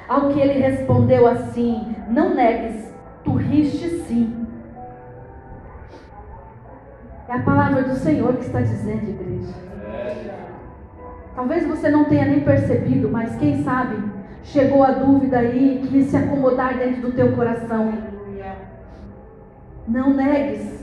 Ao 0.08 0.28
que 0.28 0.40
ele 0.40 0.60
respondeu 0.60 1.26
assim: 1.26 1.94
Não 2.08 2.34
negues, 2.34 2.92
tu 3.24 3.32
riste 3.32 3.88
sim. 4.00 4.46
É 7.28 7.34
a 7.34 7.42
palavra 7.42 7.82
do 7.82 7.94
Senhor 7.94 8.34
que 8.34 8.46
está 8.46 8.60
dizendo, 8.60 9.10
igreja. 9.10 9.54
Talvez 11.34 11.66
você 11.66 11.90
não 11.90 12.04
tenha 12.04 12.24
nem 12.24 12.40
percebido, 12.40 13.08
mas 13.10 13.36
quem 13.36 13.62
sabe 13.62 13.96
chegou 14.42 14.82
a 14.82 14.92
dúvida 14.92 15.38
aí 15.38 15.82
que 15.86 16.02
se 16.04 16.16
acomodar 16.16 16.78
dentro 16.78 17.02
do 17.02 17.12
teu 17.12 17.32
coração. 17.32 17.92
Não 19.86 20.14
negues. 20.14 20.77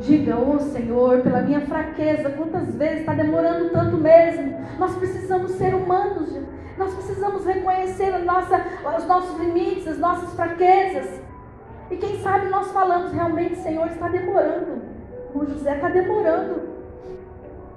Diga, 0.00 0.36
ô 0.36 0.56
oh, 0.56 0.58
Senhor, 0.58 1.20
pela 1.22 1.42
minha 1.42 1.60
fraqueza, 1.62 2.30
quantas 2.30 2.74
vezes 2.74 3.00
está 3.00 3.14
demorando 3.14 3.70
tanto 3.70 3.96
mesmo? 3.96 4.54
Nós 4.78 4.94
precisamos 4.96 5.52
ser 5.52 5.74
humanos, 5.74 6.38
nós 6.76 6.94
precisamos 6.94 7.44
reconhecer 7.46 8.18
nossa, 8.18 8.62
os 8.98 9.06
nossos 9.06 9.38
limites, 9.40 9.88
as 9.88 9.98
nossas 9.98 10.34
fraquezas. 10.34 11.20
E 11.90 11.96
quem 11.96 12.18
sabe 12.20 12.48
nós 12.48 12.70
falamos 12.72 13.12
realmente, 13.12 13.56
Senhor, 13.56 13.86
está 13.86 14.08
demorando. 14.08 14.82
O 15.34 15.46
José 15.46 15.76
está 15.76 15.88
demorando. 15.88 16.60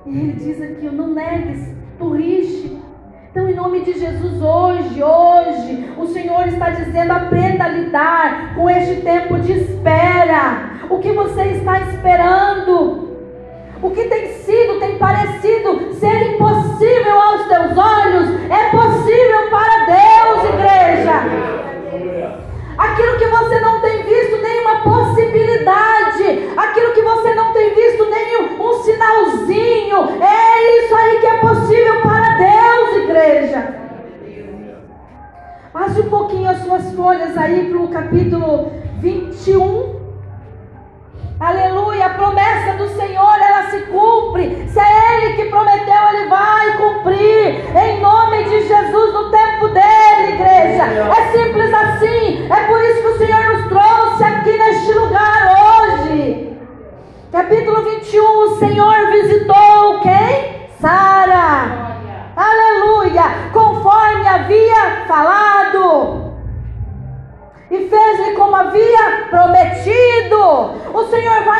E 0.06 0.18
ele 0.18 0.34
diz 0.34 0.62
aqui: 0.62 0.90
não 0.90 1.14
negues, 1.14 1.74
riste. 2.14 2.88
Então, 3.32 3.48
em 3.48 3.54
nome 3.54 3.82
de 3.82 3.94
Jesus, 3.94 4.42
hoje, 4.42 5.04
hoje, 5.04 5.94
o 6.00 6.08
Senhor 6.08 6.48
está 6.48 6.72
dizendo: 6.72 7.12
aprenda 7.12 7.66
a 7.66 7.68
lidar 7.68 8.56
com 8.56 8.68
este 8.68 9.02
tempo 9.02 9.38
de 9.38 9.52
espera. 9.52 10.72
O 10.90 10.98
que 10.98 11.12
você 11.12 11.44
está 11.44 11.80
esperando? 11.82 13.08
O 13.84 13.92
que 13.92 14.06
tem 14.06 14.34
sido, 14.34 14.80
tem 14.80 14.98
parecido 14.98 15.94
ser 15.94 16.34
impossível 16.34 17.22
aos 17.22 17.48
teus 17.48 17.78
olhos, 17.78 18.30
é 18.50 18.72
possível 18.72 19.50
para 19.52 19.86
Deus, 19.86 20.44
igreja. 20.56 21.70
Aquilo 22.80 23.18
que 23.20 23.28
você 23.28 23.60
não 23.60 23.80
tem 23.80 24.04
visto 24.04 24.42
nenhuma 24.42 24.82
possibilidade, 24.82 26.50
aquilo 26.58 26.94
que 26.94 27.02
você 27.04 27.36
não 27.36 27.54
tem 27.54 27.76
visto 27.76 28.10
nenhum 28.10 28.58
um 28.70 28.84
sinalzinho, 28.84 29.98
é 30.22 30.80
isso 30.80 30.96
aí 30.96 31.20
que 31.20 31.28
é 31.28 31.38
possível 31.38 32.02
para 32.02 32.38
Deus, 32.38 33.04
igreja. 33.04 33.76
Passe 35.74 36.02
um 36.02 36.10
pouquinho 36.10 36.50
as 36.50 36.60
suas 36.60 36.94
folhas 36.94 37.38
aí 37.38 37.70
para 37.70 37.80
o 37.80 37.88
capítulo 37.88 38.72
21. 39.00 40.00
Aleluia, 41.40 42.08
a 42.08 42.10
promessa 42.10 42.74
do 42.74 42.90
Senhor 42.90 43.40
ela 43.40 43.70
se 43.70 43.80
cumpre. 43.84 44.68
Se 44.68 44.80
é 44.80 45.24
Ele 45.24 45.34
que 45.36 45.46
prometeu, 45.46 46.10
Ele 46.14 46.28
vai 46.28 46.78
cumprir. 46.78 47.78
Em 47.78 48.02
nome 48.02 48.44
de 48.44 48.68
Jesus, 48.68 49.14
no 49.14 49.32
tempo 49.32 49.70
dele, 49.70 50.34
igreja. 50.34 50.84
É 50.84 51.32
simples 51.32 51.74
assim. 51.74 52.52
É 52.52 52.68
por 52.68 52.82
isso 52.82 53.02
que 53.02 53.08
o 53.08 53.18
Senhor 53.20 53.44
nos 53.54 53.68
trouxe 53.70 54.24
aqui 54.24 54.58
neste 54.58 54.92
lugar 54.92 55.56
hoje. 55.56 56.49
Capítulo 57.32 57.84
21, 57.84 58.24
o 58.24 58.58
Senhor 58.58 59.12
visitou 59.12 60.00
quem? 60.02 60.68
Sara. 60.82 62.00
Aleluia, 62.36 63.24
conforme 63.54 64.28
havia 64.28 65.06
falado 65.08 66.34
e 67.70 67.88
fez-lhe 67.88 68.36
como 68.36 68.56
havia 68.56 69.28
prometido. 69.30 70.40
O 70.92 71.04
Senhor 71.12 71.44
vai 71.44 71.59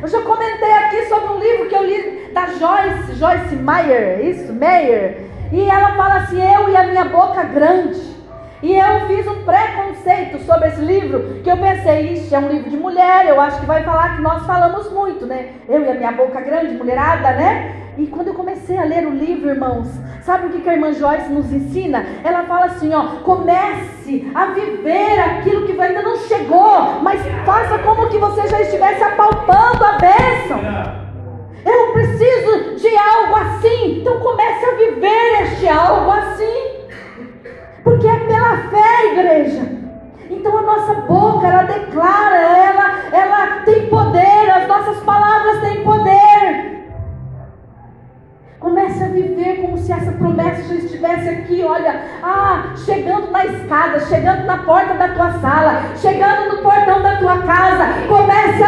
Eu 0.00 0.08
já 0.08 0.22
comentei 0.22 0.72
aqui 0.72 1.06
sobre 1.06 1.28
um 1.28 1.38
livro 1.38 1.68
que 1.68 1.74
eu 1.74 1.84
li 1.84 2.30
da 2.32 2.46
Joyce, 2.46 3.14
Joyce 3.14 3.56
Meyer, 3.56 4.24
isso, 4.24 4.52
Meyer. 4.52 5.26
E 5.52 5.62
ela 5.62 5.94
fala 5.94 6.16
assim: 6.16 6.40
Eu 6.40 6.68
e 6.68 6.76
a 6.76 6.84
minha 6.84 7.04
boca 7.06 7.42
grande. 7.42 8.10
E 8.62 8.76
eu 8.76 9.06
fiz 9.06 9.26
um 9.26 9.42
preconceito 9.42 10.38
sobre 10.44 10.68
esse 10.68 10.82
livro, 10.82 11.40
que 11.42 11.50
eu 11.50 11.56
pensei, 11.56 12.12
isso 12.12 12.34
é 12.34 12.38
um 12.38 12.48
livro 12.48 12.68
de 12.68 12.76
mulher, 12.76 13.26
eu 13.26 13.40
acho 13.40 13.58
que 13.58 13.64
vai 13.64 13.82
falar 13.82 14.16
que 14.16 14.22
nós 14.22 14.44
falamos 14.44 14.92
muito, 14.92 15.24
né? 15.24 15.52
Eu 15.66 15.82
e 15.82 15.88
a 15.88 15.94
minha 15.94 16.12
boca 16.12 16.42
grande, 16.42 16.74
mulherada, 16.74 17.32
né? 17.32 17.79
E 18.00 18.06
quando 18.06 18.28
eu 18.28 18.34
comecei 18.34 18.78
a 18.78 18.84
ler 18.84 19.06
o 19.06 19.10
livro, 19.10 19.50
irmãos, 19.50 19.86
sabe 20.22 20.46
o 20.46 20.48
que 20.48 20.66
a 20.66 20.72
irmã 20.72 20.90
Joyce 20.90 21.30
nos 21.30 21.52
ensina? 21.52 22.02
Ela 22.24 22.44
fala 22.44 22.64
assim, 22.64 22.94
ó, 22.94 23.16
comece 23.22 24.26
a 24.34 24.46
viver 24.46 25.20
aquilo 25.20 25.66
que 25.66 25.78
ainda 25.78 26.00
não 26.00 26.16
chegou, 26.16 27.02
mas 27.02 27.20
faça 27.44 27.78
como 27.80 28.08
que 28.08 28.16
você 28.16 28.48
já 28.48 28.62
estivesse 28.62 29.02
apalpando 29.02 29.84
a 29.84 29.98
bênção. 29.98 30.60
Eu 31.62 31.92
preciso 31.92 32.76
de 32.76 32.96
algo 32.96 33.36
assim, 33.36 34.00
então 34.00 34.18
comece 34.18 34.64
a 34.64 34.76
viver 34.76 35.42
este 35.42 35.68
algo 35.68 36.10
assim. 36.10 36.88
Porque 37.84 38.08
é 38.08 38.16
pela 38.20 38.56
fé, 38.70 39.12
igreja. 39.12 39.78
Então 40.30 40.56
a 40.56 40.62
nossa 40.62 40.94
boca, 41.02 41.46
ela 41.46 41.64
declara, 41.64 42.40
ela, 42.40 43.00
ela 43.12 43.60
tem 43.66 43.88
poder, 43.88 44.50
as 44.50 44.66
nossas 44.66 44.96
palavras 45.00 45.60
têm 45.60 45.84
poder. 45.84 46.69
Comece 48.60 49.02
a 49.02 49.08
viver 49.08 49.62
como 49.62 49.78
se 49.78 49.90
essa 49.90 50.12
promessa 50.12 50.62
já 50.68 50.74
estivesse 50.74 51.28
aqui, 51.30 51.64
olha, 51.64 51.98
ah, 52.22 52.74
chegando 52.84 53.30
na 53.30 53.46
escada, 53.46 53.98
chegando 54.00 54.44
na 54.44 54.58
porta 54.58 54.92
da 54.92 55.08
tua 55.08 55.32
sala, 55.40 55.82
chegando 55.96 56.56
no 56.56 56.62
portão 56.62 57.02
da 57.02 57.16
tua 57.16 57.38
casa. 57.38 57.86
Comece 58.06 58.59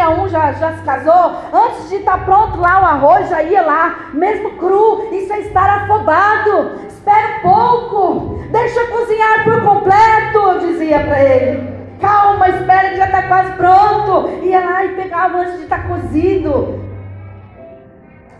tinha 0.00 0.10
um, 0.10 0.26
já, 0.28 0.52
já 0.52 0.72
se 0.72 0.82
casou. 0.82 1.36
Antes 1.52 1.90
de 1.90 1.96
estar 1.96 2.24
pronto 2.24 2.58
lá 2.58 2.80
o 2.80 2.84
arroz, 2.86 3.28
já 3.28 3.42
ia 3.42 3.60
lá, 3.60 4.08
mesmo 4.14 4.52
cru. 4.56 5.08
Isso 5.12 5.30
é 5.32 5.40
estar 5.40 5.82
afobado. 5.82 6.80
Espera 6.88 7.38
um 7.38 7.40
pouco, 7.42 8.38
deixa 8.50 8.86
cozinhar 8.86 9.44
por 9.44 9.62
completo, 9.62 10.38
eu 10.38 10.58
dizia 10.60 11.00
para 11.00 11.22
ele. 11.22 11.80
Calma, 12.00 12.48
espera 12.48 12.90
que 12.90 12.96
já 12.96 13.06
está 13.06 13.22
quase 13.24 13.52
pronto. 13.52 14.30
Ia 14.42 14.60
lá 14.60 14.84
e 14.86 14.94
pegava 14.94 15.38
antes 15.38 15.58
de 15.58 15.62
estar 15.64 15.86
cozido. 15.86 16.80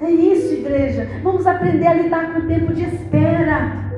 É 0.01 0.11
isso, 0.11 0.55
igreja. 0.55 1.07
Vamos 1.23 1.47
aprender 1.47 1.87
a 1.87 1.93
lidar 1.93 2.33
com 2.33 2.39
o 2.41 2.47
tempo 2.47 2.73
de 2.73 2.85
espera. 2.85 3.91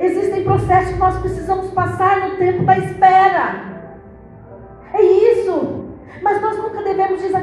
Existem 0.00 0.42
processos 0.42 0.92
que 0.94 0.98
nós 0.98 1.16
precisamos 1.18 1.70
passar 1.70 2.28
no 2.28 2.36
tempo 2.36 2.64
da 2.64 2.76
espera. 2.76 3.65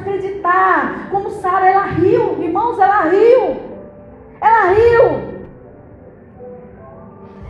Desacreditar. 0.03 1.07
Como 1.09 1.29
Sara, 1.31 1.69
ela 1.69 1.85
riu. 1.85 2.43
Irmãos, 2.43 2.77
ela 2.79 3.03
riu. 3.03 3.57
Ela 4.41 4.73
riu. 4.73 5.33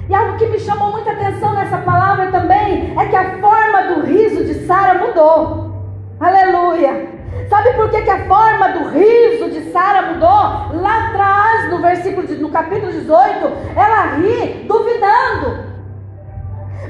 E 0.09 0.13
algo 0.13 0.37
que 0.37 0.45
me 0.47 0.59
chamou 0.59 0.91
muita 0.91 1.11
atenção 1.11 1.53
nessa 1.53 1.77
palavra 1.77 2.29
também 2.29 2.93
é 2.99 3.05
que 3.05 3.15
a 3.15 3.37
forma 3.39 3.81
do 3.83 4.01
riso 4.01 4.43
de 4.43 4.65
Sara 4.65 4.99
mudou. 4.99 5.71
Aleluia. 6.19 7.13
Sabe 7.49 7.73
por 7.73 7.89
que, 7.89 8.01
que 8.01 8.09
a 8.09 8.25
forma 8.25 8.69
do 8.69 8.89
riso 8.89 9.49
de 9.49 9.71
Sara 9.71 10.13
mudou? 10.13 10.81
Lá 10.81 11.09
atrás, 11.09 11.71
no 11.71 11.81
versículo, 11.81 12.27
no 12.27 12.49
capítulo 12.49 12.91
18, 12.91 13.51
ela 13.75 14.15
ri 14.17 14.65
duvidando. 14.67 15.72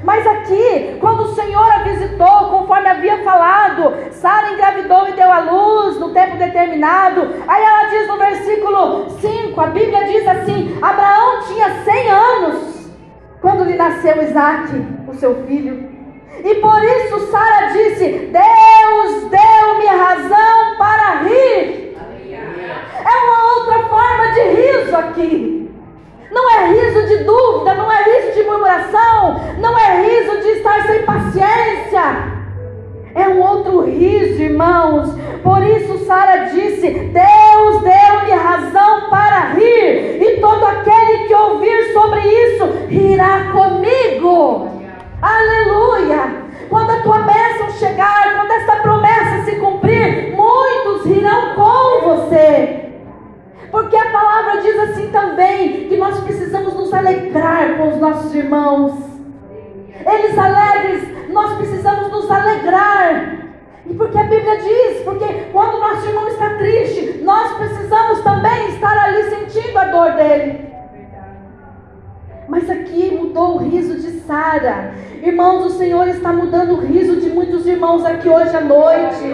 Mas 0.03 0.27
aqui, 0.27 0.97
quando 0.99 1.21
o 1.23 1.33
Senhor 1.33 1.71
a 1.71 1.83
visitou, 1.83 2.49
conforme 2.49 2.89
havia 2.89 3.23
falado, 3.23 3.93
Sara 4.11 4.51
engravidou 4.51 5.07
e 5.07 5.13
deu 5.13 5.31
à 5.31 5.39
luz 5.39 5.97
no 5.97 6.09
tempo 6.09 6.35
determinado. 6.37 7.29
Aí 7.47 7.63
ela 7.63 7.85
diz 7.85 8.07
no 8.07 8.17
versículo 8.17 9.09
5, 9.09 9.61
a 9.61 9.67
Bíblia 9.67 10.03
diz 10.05 10.27
assim: 10.27 10.77
Abraão 10.81 11.41
tinha 11.47 11.83
100 11.83 12.09
anos 12.11 12.91
quando 13.41 13.63
lhe 13.63 13.75
nasceu 13.75 14.21
Isaac, 14.21 14.73
o 15.07 15.13
seu 15.13 15.43
filho. 15.45 15.89
E 16.43 16.55
por 16.55 16.83
isso 16.83 17.31
Sara 17.31 17.67
disse: 17.67 18.29
Deus 18.31 19.29
deu-me 19.29 19.85
razão 19.85 20.77
para 20.77 21.21
rir. 21.23 21.95
É 23.05 23.15
uma 23.25 23.55
outra 23.55 23.87
forma 23.87 24.31
de 24.33 24.41
riso 24.41 24.95
aqui. 24.97 25.62
Não 26.33 26.49
é 26.49 26.73
riso 26.73 27.07
de 27.07 27.23
dúvida, 27.23 27.75
não 27.75 27.91
é 27.91 28.03
riso 28.03 28.33
de 28.33 28.43
murmuração, 28.43 29.39
não 29.59 29.77
é 29.77 30.01
riso 30.01 30.41
de 30.41 30.47
estar 30.57 30.87
sem 30.87 31.03
paciência. 31.03 32.33
É 33.13 33.27
um 33.27 33.39
outro 33.39 33.81
riso, 33.81 34.41
irmãos. 34.41 35.13
Por 35.43 35.61
isso 35.63 36.05
Sara 36.05 36.45
disse: 36.45 36.89
Deus 36.89 37.81
deu-me 37.83 38.31
razão 38.31 39.09
para 39.11 39.53
rir, 39.53 40.21
e 40.21 40.41
todo 40.41 40.65
aquele 40.65 41.27
que 41.27 41.35
ouvir 41.35 41.93
sobre 41.93 42.21
isso 42.21 42.65
rirá 42.89 43.51
comigo. 43.51 44.67
Aleluia! 45.21 46.43
Quando 46.69 46.89
a 46.89 47.01
tua 47.01 47.19
bênção 47.19 47.69
chegar, 47.77 48.35
quando 48.35 48.51
esta 48.51 48.77
promessa 48.77 49.45
se 49.45 49.57
cumprir, 49.57 50.35
muitos 50.35 51.05
rirão 51.05 51.53
com 51.53 52.09
você. 52.09 52.82
Porque 53.73 53.97
a 53.97 54.11
palavra 54.11 54.61
diz 54.61 54.77
assim 54.81 55.07
também 55.07 55.87
que 55.89 55.97
nós 55.97 56.19
precisamos 56.19 56.75
nos 56.75 56.93
alegrar 56.93 57.75
com 57.75 57.89
os 57.89 57.97
nossos 57.97 58.35
irmãos. 58.35 58.93
Eles 60.05 60.37
alegres, 60.37 61.29
nós 61.29 61.57
precisamos 61.57 62.11
nos 62.11 62.29
alegrar. 62.29 63.49
E 63.87 63.93
porque 63.95 64.15
a 64.15 64.25
Bíblia 64.25 64.57
diz, 64.57 65.01
porque 65.03 65.25
quando 65.51 65.79
nosso 65.79 66.07
irmão 66.07 66.27
está 66.27 66.49
triste, 66.53 67.23
nós 67.23 67.57
precisamos 67.57 68.21
também 68.21 68.69
estar 68.69 68.95
ali 68.95 69.23
sentindo 69.23 69.75
a 69.75 69.85
dor 69.85 70.11
dele. 70.11 70.72
Mas 72.53 72.69
aqui 72.69 73.09
mudou 73.19 73.55
o 73.55 73.67
riso 73.67 73.95
de 73.95 74.11
Sara. 74.27 74.93
Irmãos, 75.23 75.65
o 75.65 75.69
Senhor 75.71 76.07
está 76.07 76.31
mudando 76.31 76.75
o 76.75 76.81
riso 76.81 77.15
de 77.15 77.27
muitos 77.31 77.65
irmãos 77.65 78.05
aqui 78.05 78.29
hoje 78.29 78.55
à 78.55 78.61
noite. 78.61 79.25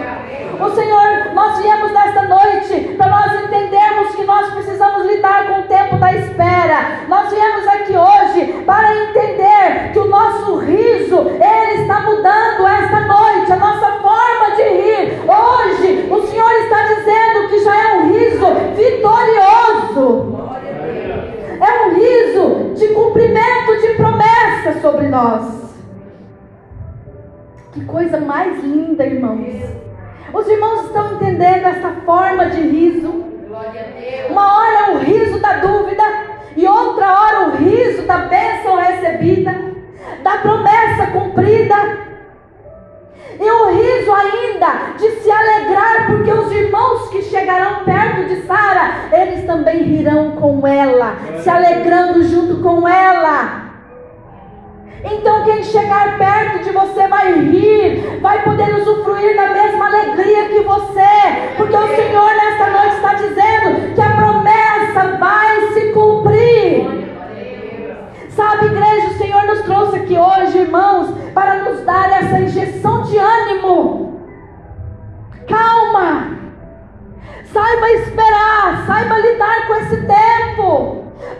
O 0.58 0.70
Senhor, 0.70 1.34
nós 1.34 1.58
viemos 1.58 1.92
nesta 1.92 2.22
noite 2.22 2.94
para 2.96 3.10
nós 3.10 3.44
entendermos 3.44 4.14
que 4.14 4.24
nós 4.24 4.50
precisamos 4.54 5.06
lidar 5.06 5.48
com 5.48 5.60
o 5.60 5.62
tempo 5.64 5.98
da 5.98 6.14
espera. 6.14 7.04
Nós 7.08 7.28
viemos 7.28 7.68
aqui 7.68 7.92
hoje 7.94 8.62
para 8.64 8.96
entender 8.96 9.92
que 9.92 9.98
o 9.98 10.08
nosso 10.08 10.56
riso, 10.56 11.26
ele 11.28 11.82
está 11.82 12.00
mudando 12.00 12.59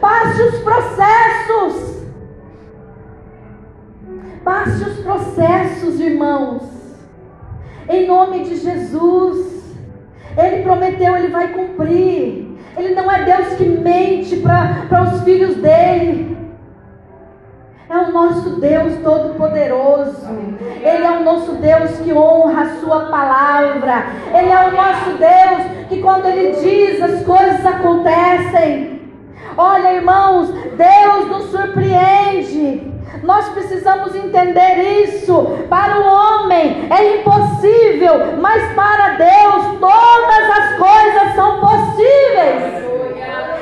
Baixe 0.01 0.43
os 0.43 0.59
processos. 0.61 2.01
Baixe 4.43 4.85
os 4.85 4.99
processos, 5.01 6.01
irmãos. 6.01 6.63
Em 7.89 8.07
nome 8.07 8.45
de 8.45 8.57
Jesus. 8.57 9.61
Ele 10.37 10.63
prometeu, 10.63 11.17
ele 11.17 11.29
vai 11.29 11.49
cumprir. 11.49 12.57
Ele 12.77 12.95
não 12.95 13.11
é 13.11 13.25
Deus 13.25 13.55
que 13.55 13.65
mente 13.65 14.37
para 14.37 15.03
os 15.03 15.23
filhos 15.23 15.57
dele. 15.57 16.39
É 17.91 17.99
o 17.99 18.13
nosso 18.13 18.61
Deus 18.61 18.99
Todo-Poderoso. 19.03 20.29
Ele 20.81 21.05
é 21.05 21.11
o 21.11 21.25
nosso 21.25 21.53
Deus 21.57 21.99
que 21.99 22.13
honra 22.13 22.63
a 22.63 22.77
Sua 22.77 23.07
palavra. 23.07 24.07
Ele 24.33 24.49
é 24.49 24.69
o 24.69 24.73
nosso 24.73 25.11
Deus 25.19 25.89
que, 25.89 26.01
quando 26.01 26.27
Ele 26.27 26.53
diz, 26.53 27.03
as 27.03 27.25
coisas 27.25 27.67
acontecem. 27.67 29.00
Olha, 29.57 29.95
irmãos, 29.95 30.49
Deus 30.51 31.29
nos 31.29 31.51
surpreende. 31.51 32.91
Nós 33.23 33.49
precisamos 33.51 34.15
entender 34.15 35.05
isso. 35.05 35.35
Para 35.69 35.99
o 36.01 36.07
homem 36.07 36.89
é 36.91 37.21
impossível, 37.21 38.39
mas 38.41 38.73
para 38.75 39.17
Deus 39.17 39.79
todas 39.79 40.51
as 40.59 40.79
coisas 40.79 41.35
são 41.35 41.61
possíveis. 41.61 42.81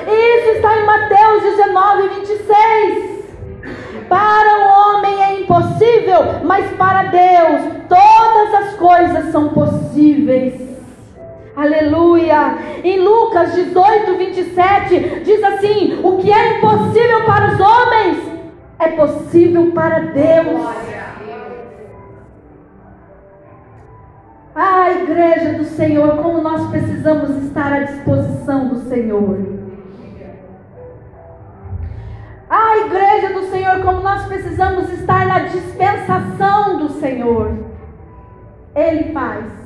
E 0.07 0.39
isso 0.39 0.51
está 0.57 0.77
em 0.77 0.87
Mateus 0.87 1.43
19, 1.43 2.09
26. 2.09 3.19
Para 4.09 4.59
o 4.59 4.97
homem 4.97 5.23
é 5.23 5.41
impossível, 5.41 6.41
mas 6.45 6.71
para 6.77 7.05
Deus 7.05 7.63
todas 7.89 8.55
as 8.55 8.75
coisas 8.75 9.33
são 9.33 9.49
possíveis. 9.49 10.68
Aleluia. 11.59 12.57
Em 12.85 13.01
Lucas 13.01 13.53
18, 13.53 14.17
27, 14.17 15.23
diz 15.25 15.43
assim: 15.43 15.99
O 16.05 16.17
que 16.19 16.33
é 16.33 16.59
impossível 16.59 17.25
para 17.27 17.53
os 17.53 17.61
homens 17.61 18.19
é 18.79 18.89
possível 18.91 19.73
para 19.73 19.99
Deus. 19.99 20.69
Ah, 24.55 24.93
igreja 25.03 25.59
do 25.59 25.65
Senhor, 25.65 26.19
como 26.19 26.41
nós 26.43 26.71
precisamos 26.71 27.31
estar 27.43 27.73
à 27.73 27.81
disposição 27.81 28.69
do 28.69 28.79
Senhor. 28.89 29.39
Ah, 32.49 32.77
igreja 32.87 33.35
do 33.35 33.51
Senhor, 33.51 33.83
como 33.83 34.01
nós 34.01 34.27
precisamos 34.27 34.93
estar 34.93 35.27
na 35.27 35.41
dispensação 35.41 36.79
do 36.79 36.89
Senhor. 37.01 37.53
Ele 38.77 39.13
faz. 39.13 39.58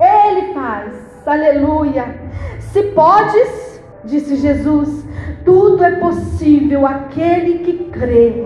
Ele 0.00 0.54
faz. 0.54 0.92
Aleluia. 1.26 2.16
Se 2.58 2.82
podes, 2.82 3.82
disse 4.04 4.36
Jesus, 4.36 5.04
tudo 5.44 5.84
é 5.84 5.96
possível 5.96 6.86
aquele 6.86 7.58
que 7.58 7.90
crê. 7.90 8.44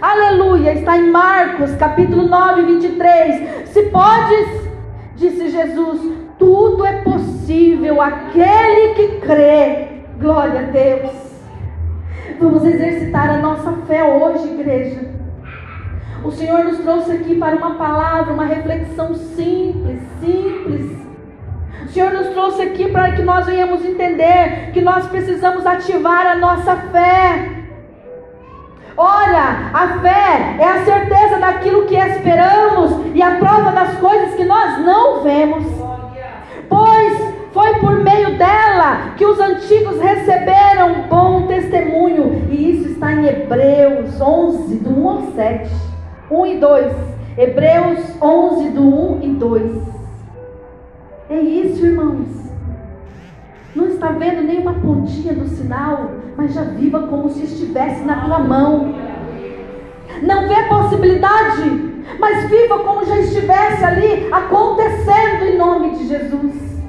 Aleluia. 0.00 0.74
Está 0.74 0.98
em 0.98 1.10
Marcos, 1.10 1.74
capítulo 1.76 2.28
9, 2.28 2.62
23. 2.62 3.68
Se 3.68 3.82
podes, 3.84 4.68
disse 5.16 5.48
Jesus, 5.48 6.00
tudo 6.38 6.84
é 6.84 7.00
possível 7.02 8.00
aquele 8.00 8.94
que 8.94 9.20
crê. 9.20 9.88
Glória 10.20 10.60
a 10.60 10.64
Deus. 10.64 11.10
Vamos 12.38 12.64
exercitar 12.64 13.30
a 13.30 13.38
nossa 13.38 13.72
fé 13.86 14.02
hoje, 14.04 14.48
igreja. 14.48 15.11
O 16.24 16.30
Senhor 16.30 16.64
nos 16.64 16.78
trouxe 16.78 17.10
aqui 17.12 17.34
para 17.34 17.56
uma 17.56 17.74
palavra, 17.74 18.32
uma 18.32 18.44
reflexão 18.44 19.12
simples, 19.12 20.00
simples. 20.20 20.96
O 21.84 21.88
Senhor 21.88 22.12
nos 22.12 22.28
trouxe 22.28 22.62
aqui 22.62 22.88
para 22.90 23.10
que 23.12 23.22
nós 23.22 23.44
venhamos 23.44 23.84
entender 23.84 24.70
que 24.72 24.80
nós 24.80 25.08
precisamos 25.08 25.66
ativar 25.66 26.26
a 26.26 26.36
nossa 26.36 26.76
fé. 26.76 27.50
Olha, 28.96 29.70
a 29.72 29.98
fé 30.00 30.56
é 30.60 30.64
a 30.64 30.84
certeza 30.84 31.38
daquilo 31.38 31.86
que 31.86 31.96
esperamos 31.96 32.92
e 33.14 33.20
a 33.20 33.32
prova 33.32 33.72
das 33.72 33.98
coisas 33.98 34.34
que 34.36 34.44
nós 34.44 34.78
não 34.78 35.22
vemos. 35.22 35.64
Pois 36.68 37.34
foi 37.52 37.74
por 37.80 37.96
meio 37.96 38.38
dela 38.38 39.12
que 39.16 39.26
os 39.26 39.40
antigos 39.40 40.00
receberam 40.00 41.02
bom 41.08 41.48
testemunho. 41.48 42.46
E 42.48 42.70
isso 42.70 42.90
está 42.90 43.12
em 43.12 43.26
Hebreus 43.26 44.20
11, 44.20 44.76
do 44.76 45.00
1 45.00 45.08
ao 45.08 45.22
7. 45.32 45.91
1 46.32 46.46
e 46.46 46.58
2. 46.58 46.92
Hebreus 47.36 48.22
11, 48.22 48.70
do 48.70 48.82
1 48.82 49.22
e 49.22 49.28
2. 49.34 49.82
É 51.28 51.40
isso, 51.40 51.84
irmãos. 51.84 52.50
Não 53.74 53.88
está 53.88 54.08
vendo 54.08 54.42
nenhuma 54.42 54.74
pontinha 54.74 55.34
do 55.34 55.46
sinal, 55.48 56.10
mas 56.36 56.54
já 56.54 56.62
viva 56.62 57.06
como 57.06 57.30
se 57.30 57.44
estivesse 57.44 58.02
na 58.04 58.24
tua 58.24 58.38
mão. 58.38 58.94
Não 60.22 60.48
vê 60.48 60.62
possibilidade, 60.64 62.04
mas 62.18 62.48
viva 62.48 62.78
como 62.80 63.04
já 63.04 63.18
estivesse 63.18 63.84
ali 63.84 64.28
acontecendo 64.32 65.44
em 65.44 65.58
nome 65.58 65.96
de 65.96 66.06
Jesus. 66.06 66.82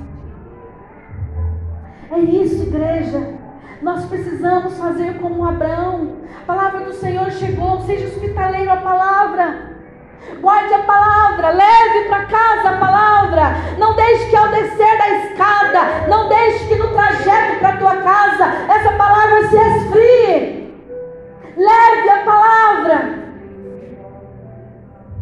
É 2.11 2.19
isso, 2.19 2.63
igreja. 2.63 3.33
Nós 3.81 4.05
precisamos 4.05 4.77
fazer 4.77 5.19
como 5.19 5.45
Abraão. 5.45 6.02
Do 6.85 6.93
Senhor 6.93 7.31
chegou. 7.31 7.81
Seja 7.81 8.07
hospitaleiro 8.07 8.71
a 8.71 8.77
palavra. 8.77 9.73
Guarde 10.39 10.73
a 10.73 10.79
palavra, 10.79 11.49
leve 11.49 12.07
para 12.07 12.25
casa 12.25 12.69
a 12.69 12.77
palavra. 12.77 13.55
Não 13.77 13.95
deixe 13.95 14.29
que 14.29 14.35
ao 14.35 14.47
descer 14.49 14.97
da 14.97 15.09
escada, 15.09 16.07
não 16.07 16.29
deixe 16.29 16.67
que 16.67 16.75
no 16.75 16.89
trajeto 16.89 17.59
para 17.59 17.77
tua 17.77 17.97
casa 17.97 18.45
essa 18.69 18.91
palavra 18.93 19.47
se 19.47 19.55
esfrie. 19.55 20.73
Leve 21.55 22.09
a 22.09 22.23
palavra. 22.23 23.23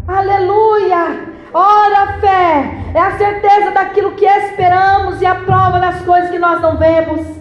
Aleluia. 0.07 1.31
Ora, 1.53 2.03
a 2.03 2.13
fé 2.19 2.71
é 2.93 2.99
a 2.99 3.17
certeza 3.17 3.71
daquilo 3.71 4.13
que 4.13 4.25
esperamos 4.25 5.21
e 5.21 5.25
a 5.25 5.35
prova 5.35 5.79
das 5.79 6.01
coisas 6.01 6.29
que 6.29 6.39
nós 6.39 6.61
não 6.61 6.77
vemos. 6.77 7.40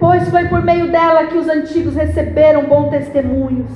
Pois 0.00 0.26
foi 0.30 0.48
por 0.48 0.62
meio 0.62 0.90
dela 0.90 1.26
que 1.26 1.36
os 1.36 1.46
antigos 1.46 1.94
receberam 1.94 2.64
bons 2.64 2.88
testemunhos. 2.88 3.70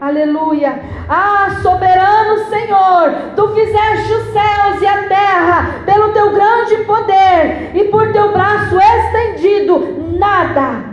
Aleluia. 0.00 0.80
Ah, 1.08 1.60
soberano 1.62 2.44
Senhor, 2.50 3.14
tu 3.36 3.48
fizeste 3.54 4.12
os 4.12 4.24
céus 4.32 4.82
e 4.82 4.86
a 4.86 5.08
terra 5.08 5.80
pelo 5.86 6.12
teu 6.12 6.32
grande 6.32 6.84
poder 6.84 7.70
e 7.72 7.84
por 7.84 8.12
teu 8.12 8.32
braço 8.32 8.76
estendido. 8.76 10.18
Nada, 10.18 10.84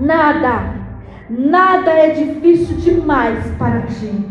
nada, 0.00 0.74
nada 1.28 1.90
é 1.90 2.08
difícil 2.10 2.76
demais 2.78 3.44
para 3.58 3.82
ti. 3.82 4.26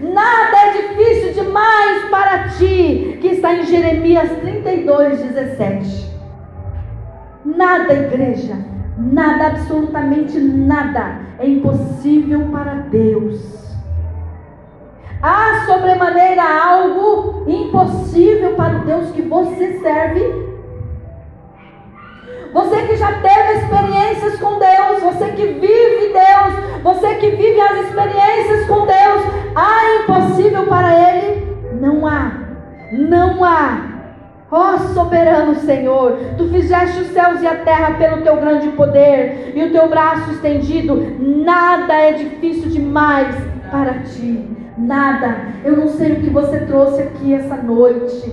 Nada 0.00 0.56
é 0.56 0.72
difícil 0.72 1.44
demais 1.44 2.08
para 2.10 2.48
ti, 2.48 3.18
que 3.20 3.28
está 3.28 3.54
em 3.54 3.66
Jeremias 3.66 4.30
32, 4.40 5.20
17. 5.20 6.09
Nada, 7.44 7.94
igreja, 7.94 8.56
nada, 8.98 9.46
absolutamente 9.46 10.38
nada 10.38 11.20
é 11.38 11.48
impossível 11.48 12.48
para 12.52 12.74
Deus. 12.74 13.60
Há 15.22 15.64
sobremaneira 15.66 16.42
algo 16.42 17.44
impossível 17.46 18.54
para 18.54 18.76
o 18.76 18.84
Deus 18.84 19.10
que 19.10 19.22
você 19.22 19.78
serve? 19.80 20.50
Você 22.52 22.82
que 22.86 22.96
já 22.96 23.12
teve 23.20 23.58
experiências 23.58 24.38
com 24.38 24.58
Deus, 24.58 25.02
você 25.02 25.30
que 25.32 25.46
vive 25.46 26.12
Deus, 26.12 26.82
você 26.82 27.14
que 27.14 27.30
vive 27.30 27.60
as 27.60 27.86
experiências 27.86 28.66
com 28.66 28.86
Deus, 28.86 29.22
há 29.54 30.02
impossível 30.02 30.66
para 30.66 31.14
Ele? 31.14 31.46
Não 31.80 32.06
há, 32.06 32.32
não 32.92 33.44
há. 33.44 33.89
Ó 34.52 34.74
oh, 34.74 34.78
soberano 34.94 35.54
Senhor, 35.54 36.18
tu 36.36 36.48
fizeste 36.48 37.02
os 37.02 37.08
céus 37.08 37.40
e 37.40 37.46
a 37.46 37.54
terra 37.56 37.94
pelo 37.94 38.22
teu 38.22 38.36
grande 38.36 38.68
poder 38.70 39.52
e 39.54 39.62
o 39.62 39.70
teu 39.70 39.88
braço 39.88 40.32
estendido, 40.32 40.96
nada 41.20 41.94
é 41.94 42.12
difícil 42.14 42.68
demais 42.68 43.32
para 43.70 44.00
ti. 44.00 44.48
Nada. 44.76 45.36
Eu 45.64 45.76
não 45.76 45.88
sei 45.88 46.12
o 46.12 46.20
que 46.20 46.30
você 46.30 46.60
trouxe 46.60 47.02
aqui 47.02 47.34
essa 47.34 47.56
noite. 47.56 48.32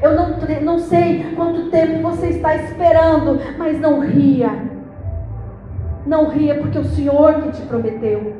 Eu 0.00 0.14
não, 0.14 0.36
não 0.62 0.78
sei 0.78 1.26
quanto 1.36 1.68
tempo 1.68 2.00
você 2.00 2.28
está 2.28 2.54
esperando, 2.54 3.38
mas 3.58 3.78
não 3.78 4.00
ria. 4.00 4.50
Não 6.06 6.28
ria 6.28 6.54
porque 6.54 6.78
o 6.78 6.84
Senhor 6.84 7.34
que 7.42 7.52
te 7.52 7.62
prometeu. 7.62 8.34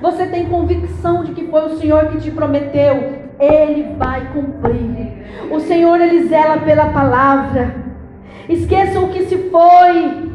Você 0.00 0.26
tem 0.26 0.46
convicção 0.46 1.24
de 1.24 1.32
que 1.32 1.46
foi 1.46 1.66
o 1.66 1.76
Senhor 1.78 2.06
que 2.08 2.18
te 2.18 2.30
prometeu. 2.30 3.25
Ele 3.38 3.94
vai 3.96 4.26
cumprir. 4.32 5.26
O 5.50 5.60
Senhor, 5.60 6.00
Ele 6.00 6.28
zela 6.28 6.58
pela 6.58 6.86
palavra. 6.86 7.74
Esqueçam 8.48 9.04
o 9.04 9.12
que 9.12 9.24
se 9.26 9.50
foi. 9.50 10.32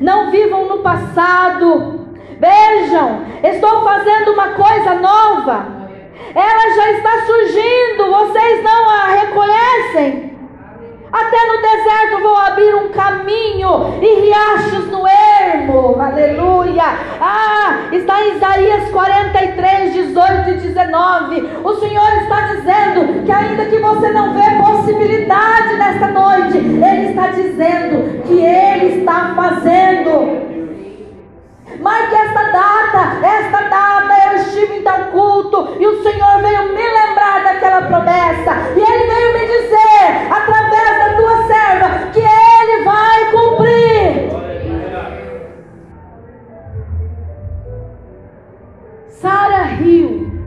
Não 0.00 0.30
vivam 0.30 0.68
no 0.68 0.78
passado. 0.78 2.06
Vejam, 2.38 3.22
estou 3.42 3.82
fazendo 3.82 4.32
uma 4.32 4.48
coisa 4.48 4.94
nova. 4.94 5.76
Ela 6.34 6.74
já 6.74 6.92
está 6.92 7.24
surgindo, 7.24 8.10
vocês 8.10 8.62
não 8.62 8.90
a 8.90 9.06
reconhecem? 9.06 10.25
Até 11.16 11.46
no 11.46 11.62
deserto 11.62 12.22
vou 12.22 12.36
abrir 12.36 12.74
um 12.74 12.88
caminho 12.90 13.98
e 14.02 14.20
riachos 14.20 14.86
no 14.88 15.06
ermo. 15.08 15.98
Aleluia. 15.98 16.84
Ah, 17.18 17.88
está 17.90 18.22
em 18.22 18.36
Isaías 18.36 18.90
43, 18.90 19.94
18 19.94 20.50
e 20.50 20.54
19. 20.54 21.60
O 21.64 21.74
Senhor 21.76 22.12
está 22.22 22.40
dizendo 22.52 23.24
que 23.24 23.32
ainda 23.32 23.64
que 23.64 23.78
você 23.78 24.10
não 24.10 24.34
vê 24.34 24.62
possibilidade 24.62 25.76
nesta 25.78 26.08
noite, 26.08 26.58
Ele 26.58 27.08
está 27.08 27.28
dizendo 27.28 28.22
que 28.24 28.44
Ele 28.44 29.00
está 29.00 29.32
fazendo. 29.34 30.55
Marque 31.86 32.16
esta 32.16 32.42
data, 32.50 33.24
esta 33.24 33.60
data 33.68 34.12
eu 34.26 34.40
estive 34.40 34.78
em 34.78 34.82
tal 34.82 35.04
culto 35.12 35.76
e 35.78 35.86
o 35.86 36.02
Senhor 36.02 36.42
veio 36.42 36.74
me 36.74 36.82
lembrar 36.82 37.44
daquela 37.44 37.82
promessa. 37.82 38.72
E 38.74 38.80
Ele 38.80 39.06
veio 39.06 39.32
me 39.32 39.46
dizer, 39.46 40.26
através 40.28 40.98
da 40.98 41.16
tua 41.16 41.46
serva, 41.46 42.10
que 42.10 42.18
Ele 42.18 42.82
vai 42.82 43.30
cumprir. 43.30 44.30
Sara 49.10 49.62
riu, 49.62 50.42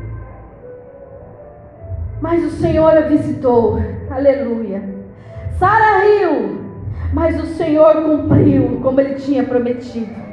mas 2.20 2.44
o 2.44 2.50
Senhor 2.50 2.98
a 2.98 3.02
visitou. 3.02 3.80
Aleluia. 4.12 4.84
Sara 5.58 6.00
riu, 6.00 6.66
mas 7.14 7.42
o 7.42 7.46
Senhor 7.56 7.96
cumpriu 8.02 8.82
como 8.84 9.00
Ele 9.00 9.16
tinha 9.16 9.46
prometido. 9.46 10.29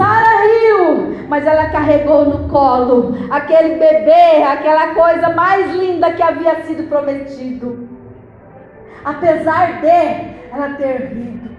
Sara 0.00 0.46
riu, 0.46 1.26
mas 1.28 1.46
ela 1.46 1.66
carregou 1.66 2.24
no 2.24 2.48
colo 2.48 3.18
aquele 3.30 3.74
bebê, 3.74 4.42
aquela 4.42 4.94
coisa 4.94 5.28
mais 5.28 5.76
linda 5.76 6.10
que 6.12 6.22
havia 6.22 6.62
sido 6.62 6.88
prometido. 6.88 7.86
Apesar 9.04 9.82
de 9.82 9.88
ela 10.50 10.70
ter 10.78 11.12
rido, 11.12 11.50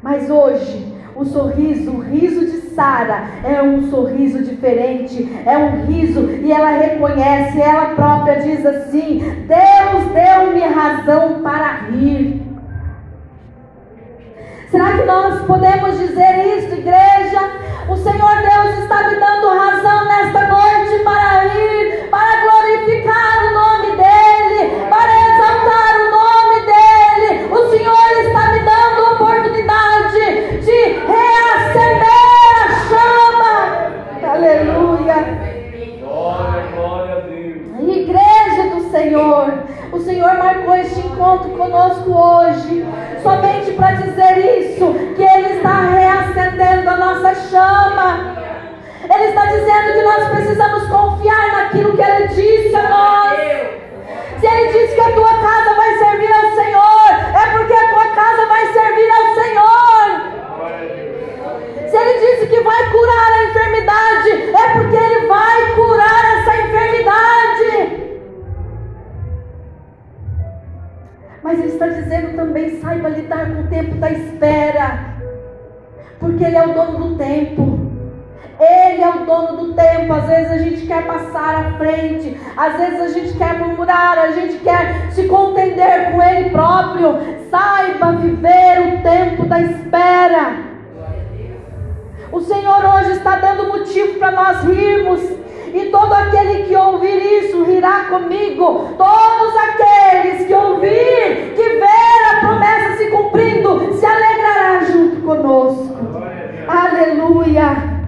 mas 0.00 0.30
hoje 0.30 0.94
o 1.16 1.24
sorriso, 1.24 1.90
o 1.90 2.00
riso 2.00 2.46
de 2.46 2.72
Sara 2.72 3.24
é 3.42 3.60
um 3.60 3.90
sorriso 3.90 4.44
diferente, 4.44 5.28
é 5.44 5.58
um 5.58 5.84
riso 5.84 6.30
e 6.30 6.52
ela 6.52 6.70
reconhece, 6.70 7.60
ela 7.60 7.96
própria 7.96 8.42
diz 8.42 8.64
assim: 8.64 9.18
Deus 9.48 10.04
deu-me 10.12 10.60
razão 10.60 11.42
para 11.42 11.88
rir. 11.90 12.42
Será 14.70 14.96
que 14.96 15.04
nós 15.04 15.42
podemos 15.42 15.98
dizer 15.98 16.56
isso, 16.56 16.74
igreja? 16.76 17.60
O 17.88 17.96
Senhor 17.96 18.36
Deus 18.36 18.78
está 18.78 19.08
me 19.08 19.16
dando 19.16 19.48
razão 19.48 20.04
nesta 20.04 20.46
noite 20.46 21.02
para 21.02 21.44
ir, 21.46 22.08
para 22.10 22.42
glorificar 22.42 23.44
o 23.44 23.54
nome 23.54 23.96
dEle, 23.96 24.86
para 24.88 25.12
exaltar 25.12 25.94
o 26.00 26.10
nome 26.10 26.60
dEle. 26.66 27.52
O 27.52 27.70
Senhor 27.70 28.10
está 28.24 28.52
me 28.52 28.60
dando 28.60 29.14
oportunidade 29.14 30.60
de 30.60 30.78
reacender 31.06 32.08
a 32.56 32.68
chama. 32.88 34.32
Aleluia. 34.32 35.16
Glória, 36.00 36.62
glória 36.74 37.14
a 37.16 37.20
Deus. 37.20 37.62
Igreja 37.80 38.74
do 38.74 38.90
Senhor, 38.90 39.64
o 39.92 39.98
Senhor 40.00 40.34
marcou 40.38 40.74
este 40.76 41.00
encontro 41.00 41.50
conosco 41.50 42.10
hoje, 42.10 42.86
somente 43.22 43.72
para 43.72 43.92
dizer 43.96 44.38
isso, 44.60 44.94
que 45.16 45.22
Ele 45.22 45.56
está 45.56 45.80
reacendendo 45.80 46.71
nossa 47.12 47.34
chama. 47.48 48.36
Ele 49.02 49.24
está 49.24 49.44
dizendo 49.46 49.92
que 49.92 50.02
nós 50.02 50.28
precisamos 50.28 50.88
confiar 50.88 51.52
naquilo 51.52 51.94
que 51.94 52.02
Ele 52.02 52.28
disse 52.28 52.74
a 52.74 52.88
nós. 52.88 53.38
Se 54.40 54.46
Ele 54.46 54.72
disse 54.72 54.94
que 54.94 55.00
a 55.00 55.12
tua 55.12 55.34
casa 55.40 55.74
vai 55.74 55.98
servir 55.98 56.32
ao 56.32 56.50
Senhor, 56.52 57.10
é 57.34 57.52
porque 57.52 57.72
a 57.74 57.88
tua 57.88 58.06
casa 58.14 58.46
vai 58.46 58.66
servir 58.72 59.10
ao 59.10 59.34
Senhor. 59.34 59.92
Se 61.90 61.96
Ele 61.96 62.18
disse 62.26 62.46
que 62.46 62.60
vai 62.60 62.90
curar 62.90 63.32
a 63.32 63.44
enfermidade, 63.44 64.30
é 64.30 64.72
porque 64.72 64.96
Ele 64.96 65.26
vai 65.26 65.74
curar 65.74 66.38
essa 66.38 66.56
enfermidade. 66.56 68.02
Mas 71.42 71.58
Ele 71.58 71.68
está 71.68 71.86
dizendo 71.88 72.36
também: 72.36 72.80
saiba 72.80 73.08
lidar 73.10 73.46
com 73.46 73.60
o 73.60 73.66
tempo 73.68 73.96
da 73.96 74.10
espera, 74.10 75.11
porque 76.22 76.44
Ele 76.44 76.56
é 76.56 76.64
o 76.64 76.72
dono 76.72 77.08
do 77.08 77.16
tempo. 77.16 77.80
Ele 78.60 79.02
é 79.02 79.08
o 79.08 79.26
dono 79.26 79.56
do 79.56 79.74
tempo. 79.74 80.12
Às 80.12 80.26
vezes 80.26 80.52
a 80.52 80.58
gente 80.58 80.86
quer 80.86 81.04
passar 81.04 81.54
à 81.56 81.72
frente, 81.72 82.40
às 82.56 82.76
vezes 82.76 83.00
a 83.00 83.08
gente 83.08 83.36
quer 83.36 83.58
murmurar, 83.58 84.16
a 84.18 84.30
gente 84.30 84.58
quer 84.58 85.10
se 85.10 85.24
contender 85.24 86.12
com 86.12 86.22
Ele 86.22 86.50
próprio. 86.50 87.18
Saiba 87.50 88.12
viver 88.12 88.94
o 88.94 89.02
tempo 89.02 89.46
da 89.46 89.60
espera. 89.60 90.72
O 92.30 92.40
Senhor 92.40 92.84
hoje 92.94 93.12
está 93.12 93.36
dando 93.36 93.68
motivo 93.68 94.18
para 94.18 94.30
nós 94.30 94.64
rirmos. 94.64 95.20
E 95.74 95.86
todo 95.86 96.12
aquele 96.12 96.64
que 96.64 96.76
ouvir 96.76 97.16
isso 97.16 97.64
rirá 97.64 98.04
comigo. 98.10 98.94
Todos 98.96 99.56
aqueles 99.56 100.46
que 100.46 100.54
ouvir, 100.54 101.54
que 101.56 101.62
ver 101.62 102.30
a 102.30 102.40
promessa 102.40 102.96
se 102.98 103.10
cumprindo, 103.10 103.94
se 103.94 104.04
alegrará 104.04 104.84
junto 104.84 105.22
conosco. 105.22 105.92
Aleluia. 106.68 108.02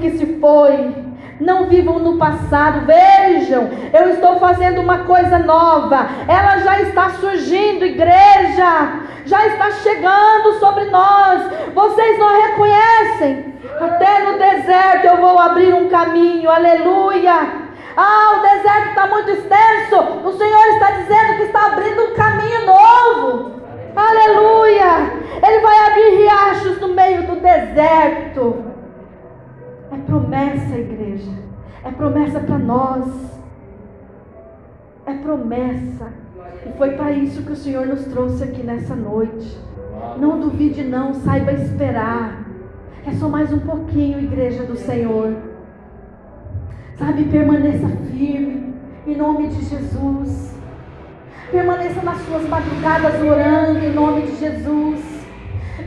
Que 0.00 0.10
se 0.12 0.38
foi. 0.40 0.94
Não 1.40 1.66
vivam 1.66 1.98
no 1.98 2.18
passado. 2.18 2.86
Vejam, 2.86 3.68
eu 3.92 4.10
estou 4.10 4.38
fazendo 4.38 4.80
uma 4.80 4.98
coisa 4.98 5.38
nova. 5.38 6.06
Ela 6.26 6.58
já 6.58 6.80
está 6.80 7.10
surgindo, 7.10 7.84
igreja. 7.84 9.00
Já 9.24 9.46
está 9.46 9.70
chegando 9.72 10.54
sobre 10.58 10.84
nós. 10.86 11.42
Vocês 11.74 12.18
não 12.18 12.42
reconhecem? 12.42 13.54
Até 13.80 14.24
no 14.24 14.38
deserto 14.38 15.04
eu 15.04 15.16
vou 15.18 15.38
abrir 15.38 15.74
um 15.74 15.88
caminho. 15.88 16.50
Aleluia. 16.50 17.68
Ah, 17.96 18.38
o 18.38 18.42
deserto 18.42 18.88
está 18.90 19.06
muito 19.08 19.30
extenso. 19.30 19.96
O 20.24 20.32
Senhor 20.32 20.66
está 20.74 20.90
dizendo 20.92 21.36
que 21.36 21.42
está 21.42 21.66
abrindo 21.66 22.02
um 22.02 22.14
caminho 22.14 22.66
novo. 22.66 23.60
Aleluia. 23.96 25.12
Ele 25.46 25.60
vai 25.60 25.86
abrir 25.86 26.16
riachos 26.16 26.80
no 26.80 26.88
meio 26.88 27.22
do 27.22 27.36
deserto. 27.36 28.67
É 29.98 30.00
promessa, 30.02 30.76
igreja. 30.76 31.32
É 31.84 31.90
promessa 31.90 32.38
para 32.38 32.56
nós. 32.56 33.04
É 35.04 35.14
promessa. 35.14 36.12
E 36.64 36.78
foi 36.78 36.92
para 36.92 37.10
isso 37.10 37.42
que 37.42 37.52
o 37.52 37.56
Senhor 37.56 37.84
nos 37.84 38.04
trouxe 38.04 38.44
aqui 38.44 38.62
nessa 38.62 38.94
noite. 38.94 39.58
Não 40.20 40.38
duvide, 40.38 40.84
não. 40.84 41.14
Saiba 41.14 41.52
esperar. 41.52 42.46
É 43.04 43.12
só 43.14 43.28
mais 43.28 43.52
um 43.52 43.58
pouquinho, 43.58 44.20
igreja 44.20 44.64
do 44.64 44.76
Senhor. 44.76 45.34
Sabe, 46.96 47.24
permaneça 47.24 47.88
firme. 48.12 48.74
Em 49.04 49.16
nome 49.16 49.48
de 49.48 49.64
Jesus. 49.64 50.56
Permaneça 51.50 52.02
nas 52.02 52.18
suas 52.18 52.48
madrugadas 52.48 53.20
orando 53.20 53.80
em 53.80 53.92
nome 53.92 54.22
de 54.22 54.36
Jesus. 54.36 55.00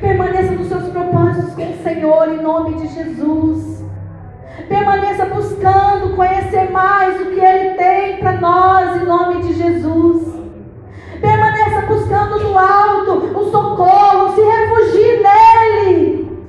Permaneça 0.02 0.52
nos 0.52 0.68
seus 0.68 0.90
propósitos 0.90 1.54
com 1.54 1.72
o 1.72 1.84
Senhor 1.84 2.30
em 2.30 2.42
nome 2.42 2.76
de 2.76 2.88
Jesus. 2.88 3.82
Permaneça 4.68 5.26
buscando 5.26 6.16
conhecer 6.16 6.70
mais 6.72 7.20
o 7.22 7.26
que 7.26 7.40
Ele 7.40 7.76
tem 7.76 8.18
para 8.18 8.34
nós 8.34 9.02
em 9.02 9.06
nome 9.06 9.44
de 9.44 9.54
Jesus. 9.54 10.32
Permaneça 11.20 11.86
buscando 11.88 12.40
no 12.40 12.58
alto 12.58 13.12
o 13.38 13.52
socorro, 13.52 14.34
se 14.34 14.42
refugie 14.42 15.24
nele. 15.24 16.42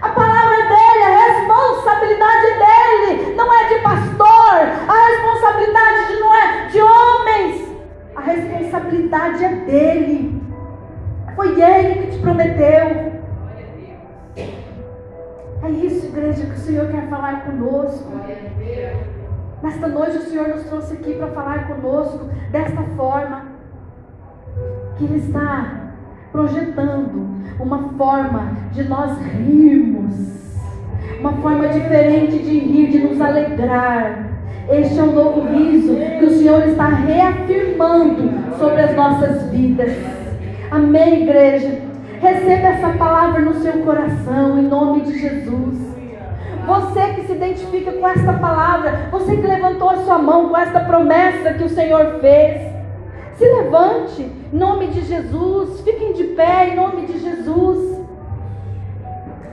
A 0.00 0.08
palavra 0.08 0.54
é 0.54 0.68
dele, 0.68 1.04
a 1.04 1.18
responsabilidade 1.28 2.46
é 2.46 2.58
dele, 2.58 3.34
não 3.36 3.52
é 3.52 3.68
de 3.68 3.74
pastor, 3.80 4.54
a 4.88 5.08
responsabilidade 5.08 6.20
não 6.20 6.34
é 6.34 6.66
de 6.66 6.82
homens, 6.82 7.76
a 8.16 8.20
responsabilidade 8.20 9.44
é 9.44 9.48
dele. 9.48 10.42
Foi 11.36 11.60
ele 11.60 11.94
que 11.94 12.12
te 12.12 12.18
prometeu. 12.18 13.09
Igreja, 16.10 16.46
que 16.46 16.52
o 16.52 16.58
Senhor 16.58 16.88
quer 16.88 17.08
falar 17.08 17.44
conosco. 17.44 18.10
Nesta 19.62 19.88
noite 19.88 20.16
o 20.16 20.22
Senhor 20.22 20.48
nos 20.48 20.64
trouxe 20.64 20.94
aqui 20.94 21.14
para 21.14 21.28
falar 21.28 21.68
conosco 21.68 22.28
desta 22.50 22.82
forma. 22.96 23.44
Que 24.96 25.04
Ele 25.04 25.18
está 25.18 25.92
projetando 26.32 27.30
uma 27.58 27.90
forma 27.96 28.52
de 28.72 28.84
nós 28.84 29.18
rirmos. 29.18 30.14
Uma 31.20 31.32
forma 31.34 31.68
diferente 31.68 32.38
de 32.38 32.58
rir, 32.58 32.90
de 32.90 32.98
nos 32.98 33.20
alegrar. 33.20 34.30
Este 34.68 34.98
é 34.98 35.02
um 35.02 35.12
novo 35.12 35.40
riso 35.48 35.94
que 36.18 36.24
o 36.24 36.30
Senhor 36.30 36.66
está 36.68 36.86
reafirmando 36.86 38.56
sobre 38.58 38.82
as 38.82 38.96
nossas 38.96 39.50
vidas. 39.50 39.92
Amém, 40.70 41.24
igreja? 41.24 41.82
Receba 42.20 42.68
essa 42.68 42.88
palavra 42.90 43.40
no 43.40 43.54
seu 43.54 43.72
coração, 43.84 44.58
em 44.58 44.62
nome 44.62 45.02
de 45.02 45.18
Jesus. 45.18 45.89
Você 46.70 47.14
que 47.14 47.26
se 47.26 47.32
identifica 47.32 47.90
com 47.90 48.06
esta 48.06 48.32
palavra, 48.34 49.08
você 49.10 49.36
que 49.36 49.44
levantou 49.44 49.90
a 49.90 50.04
sua 50.04 50.18
mão 50.18 50.50
com 50.50 50.56
esta 50.56 50.78
promessa 50.78 51.54
que 51.54 51.64
o 51.64 51.68
Senhor 51.68 52.20
fez, 52.20 52.62
se 53.36 53.44
levante, 53.44 54.22
em 54.22 54.56
nome 54.56 54.86
de 54.86 55.00
Jesus. 55.00 55.80
Fiquem 55.80 56.12
de 56.12 56.22
pé, 56.22 56.68
em 56.68 56.76
nome 56.76 57.06
de 57.06 57.18
Jesus. 57.18 58.06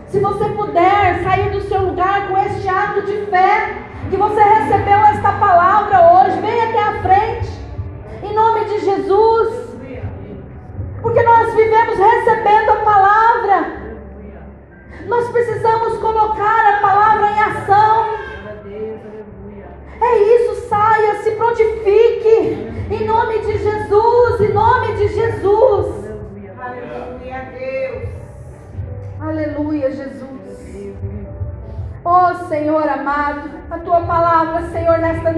Se 0.05 0.19
você 0.19 0.45
puder 0.49 1.23
sair 1.23 1.49
do 1.49 1.61
seu 1.61 1.87
lugar 1.87 2.27
com 2.27 2.37
este 2.37 2.69
ato 2.69 3.01
de 3.01 3.25
fé, 3.31 3.77
que 4.11 4.15
você 4.15 4.39
recebeu 4.39 4.99
esta 4.99 5.31
palavra 5.31 6.13
hoje, 6.13 6.39
venha 6.39 6.69
até 6.69 6.83
a 6.83 7.01
frente, 7.01 7.49
em 8.21 8.35
nome 8.35 8.65
de 8.65 8.79
Jesus. 8.79 9.75
Porque 11.01 11.23
nós 11.23 11.51
vivemos 11.55 11.97
recebendo 11.97 12.69
a 12.69 12.75
palavra. 12.85 13.76
Nós 15.07 15.29
precisamos 15.29 15.97
colocar 15.99 16.75
a 16.75 16.81
palavra 16.81 17.31
em 17.31 17.39
ação. 17.39 18.07
É 20.01 20.17
isso, 20.17 20.67
saia, 20.67 21.23
se 21.23 21.31
prontifique. 21.31 22.67
Em 22.91 23.05
nome 23.05 23.39
de 23.39 23.57
Jesus, 23.57 24.41
em 24.41 24.53
nome 24.53 24.93
de 24.95 25.07
Jesus. 25.07 26.07
Aleluia, 26.59 27.51
Deus. 27.57 28.09
Aleluia, 29.19 29.91
Jesus. 29.91 30.27
Oh 32.09 32.47
Senhor 32.47 32.87
amado, 32.87 33.49
a 33.69 33.79
tua 33.79 33.99
palavra, 34.01 34.69
Senhor, 34.69 34.97
nesta 34.99 35.31
noite. 35.31 35.37